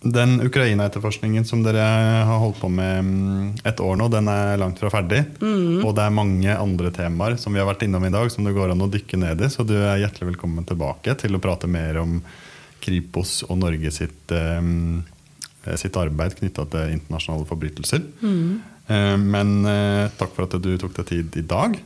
Den 0.00 0.38
Ukraina-etterforskningen 0.40 1.44
som 1.44 1.60
dere 1.60 1.84
har 2.24 2.38
holdt 2.40 2.62
på 2.62 2.70
med 2.72 3.02
mm, 3.04 3.48
et 3.68 3.80
år 3.84 3.98
nå, 4.00 4.06
den 4.08 4.30
er 4.32 4.56
langt 4.60 4.80
fra 4.80 4.88
ferdig. 4.94 5.26
Mm. 5.42 5.82
Og 5.84 5.92
det 5.96 6.06
er 6.06 6.14
mange 6.16 6.54
andre 6.56 6.92
temaer 6.96 7.36
som 7.40 7.52
vi 7.52 7.60
har 7.60 7.68
vært 7.68 7.84
innom 7.84 8.06
i 8.08 8.12
dag, 8.14 8.32
som 8.32 8.48
det 8.48 8.54
går 8.56 8.72
an 8.72 8.86
å 8.86 8.88
dykke 8.88 9.20
ned 9.20 9.44
i. 9.44 9.50
Så 9.52 9.66
du 9.68 9.74
er 9.76 10.00
hjertelig 10.00 10.32
velkommen 10.32 10.64
tilbake 10.68 11.18
til 11.20 11.36
å 11.36 11.42
prate 11.42 11.68
mer 11.68 12.00
om 12.00 12.16
Kripos 12.80 13.42
og 13.44 13.60
Norge 13.60 13.92
sitt, 13.92 14.32
um, 14.32 15.02
sitt 15.76 16.00
arbeid 16.00 16.38
knytta 16.38 16.64
til 16.72 16.96
internasjonale 16.96 17.44
forbrytelser. 17.50 18.06
Mm. 18.24 18.70
Eh, 18.90 19.16
men 19.20 19.60
eh, 19.68 20.08
takk 20.18 20.34
for 20.34 20.48
at 20.48 20.56
du 20.62 20.72
tok 20.80 20.96
deg 20.98 21.10
tid 21.10 21.40
i 21.40 21.46
dag. 21.46 21.76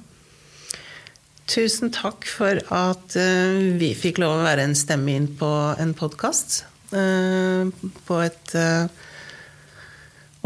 Tusen 1.51 1.93
takk 1.93 2.25
for 2.29 2.61
at 2.73 3.17
eh, 3.21 3.77
vi 3.81 3.91
fikk 3.99 4.21
lov 4.23 4.39
å 4.39 4.47
være 4.47 4.65
en 4.65 4.77
stemme 4.79 5.13
inn 5.13 5.29
på 5.39 5.51
en 5.81 5.93
podkast. 5.97 6.63
På 6.95 8.19
et 8.23 8.53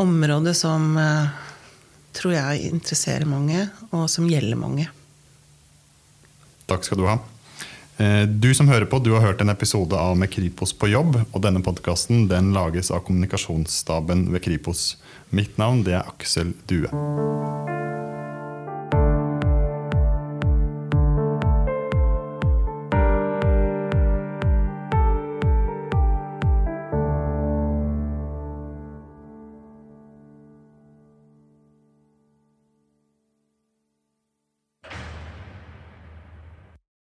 område 0.00 0.54
som 0.56 0.94
tror 2.16 2.32
jeg 2.32 2.70
interesserer 2.70 3.28
mange, 3.28 3.66
og 3.92 4.06
som 4.08 4.30
gjelder 4.30 4.56
mange. 4.56 4.86
Takk 6.70 6.88
skal 6.88 7.02
du 7.02 7.04
ha. 7.04 7.18
Du 8.32 8.48
som 8.56 8.70
hører 8.72 8.88
på, 8.88 9.02
du 9.04 9.12
har 9.12 9.26
hørt 9.26 9.44
en 9.44 9.52
episode 9.52 9.98
av 9.98 10.16
Med 10.16 10.32
Kripos 10.32 10.72
på 10.72 10.88
jobb. 10.88 11.20
og 11.20 11.44
Denne 11.44 11.60
podkasten 11.60 12.30
lages 12.56 12.88
av 12.94 13.04
kommunikasjonsstaben 13.10 14.30
ved 14.32 14.46
Kripos. 14.48 14.94
Mitt 15.28 15.58
navn 15.60 15.84
det 15.84 15.98
er 15.98 16.08
Aksel 16.08 16.54
Due. 16.70 16.88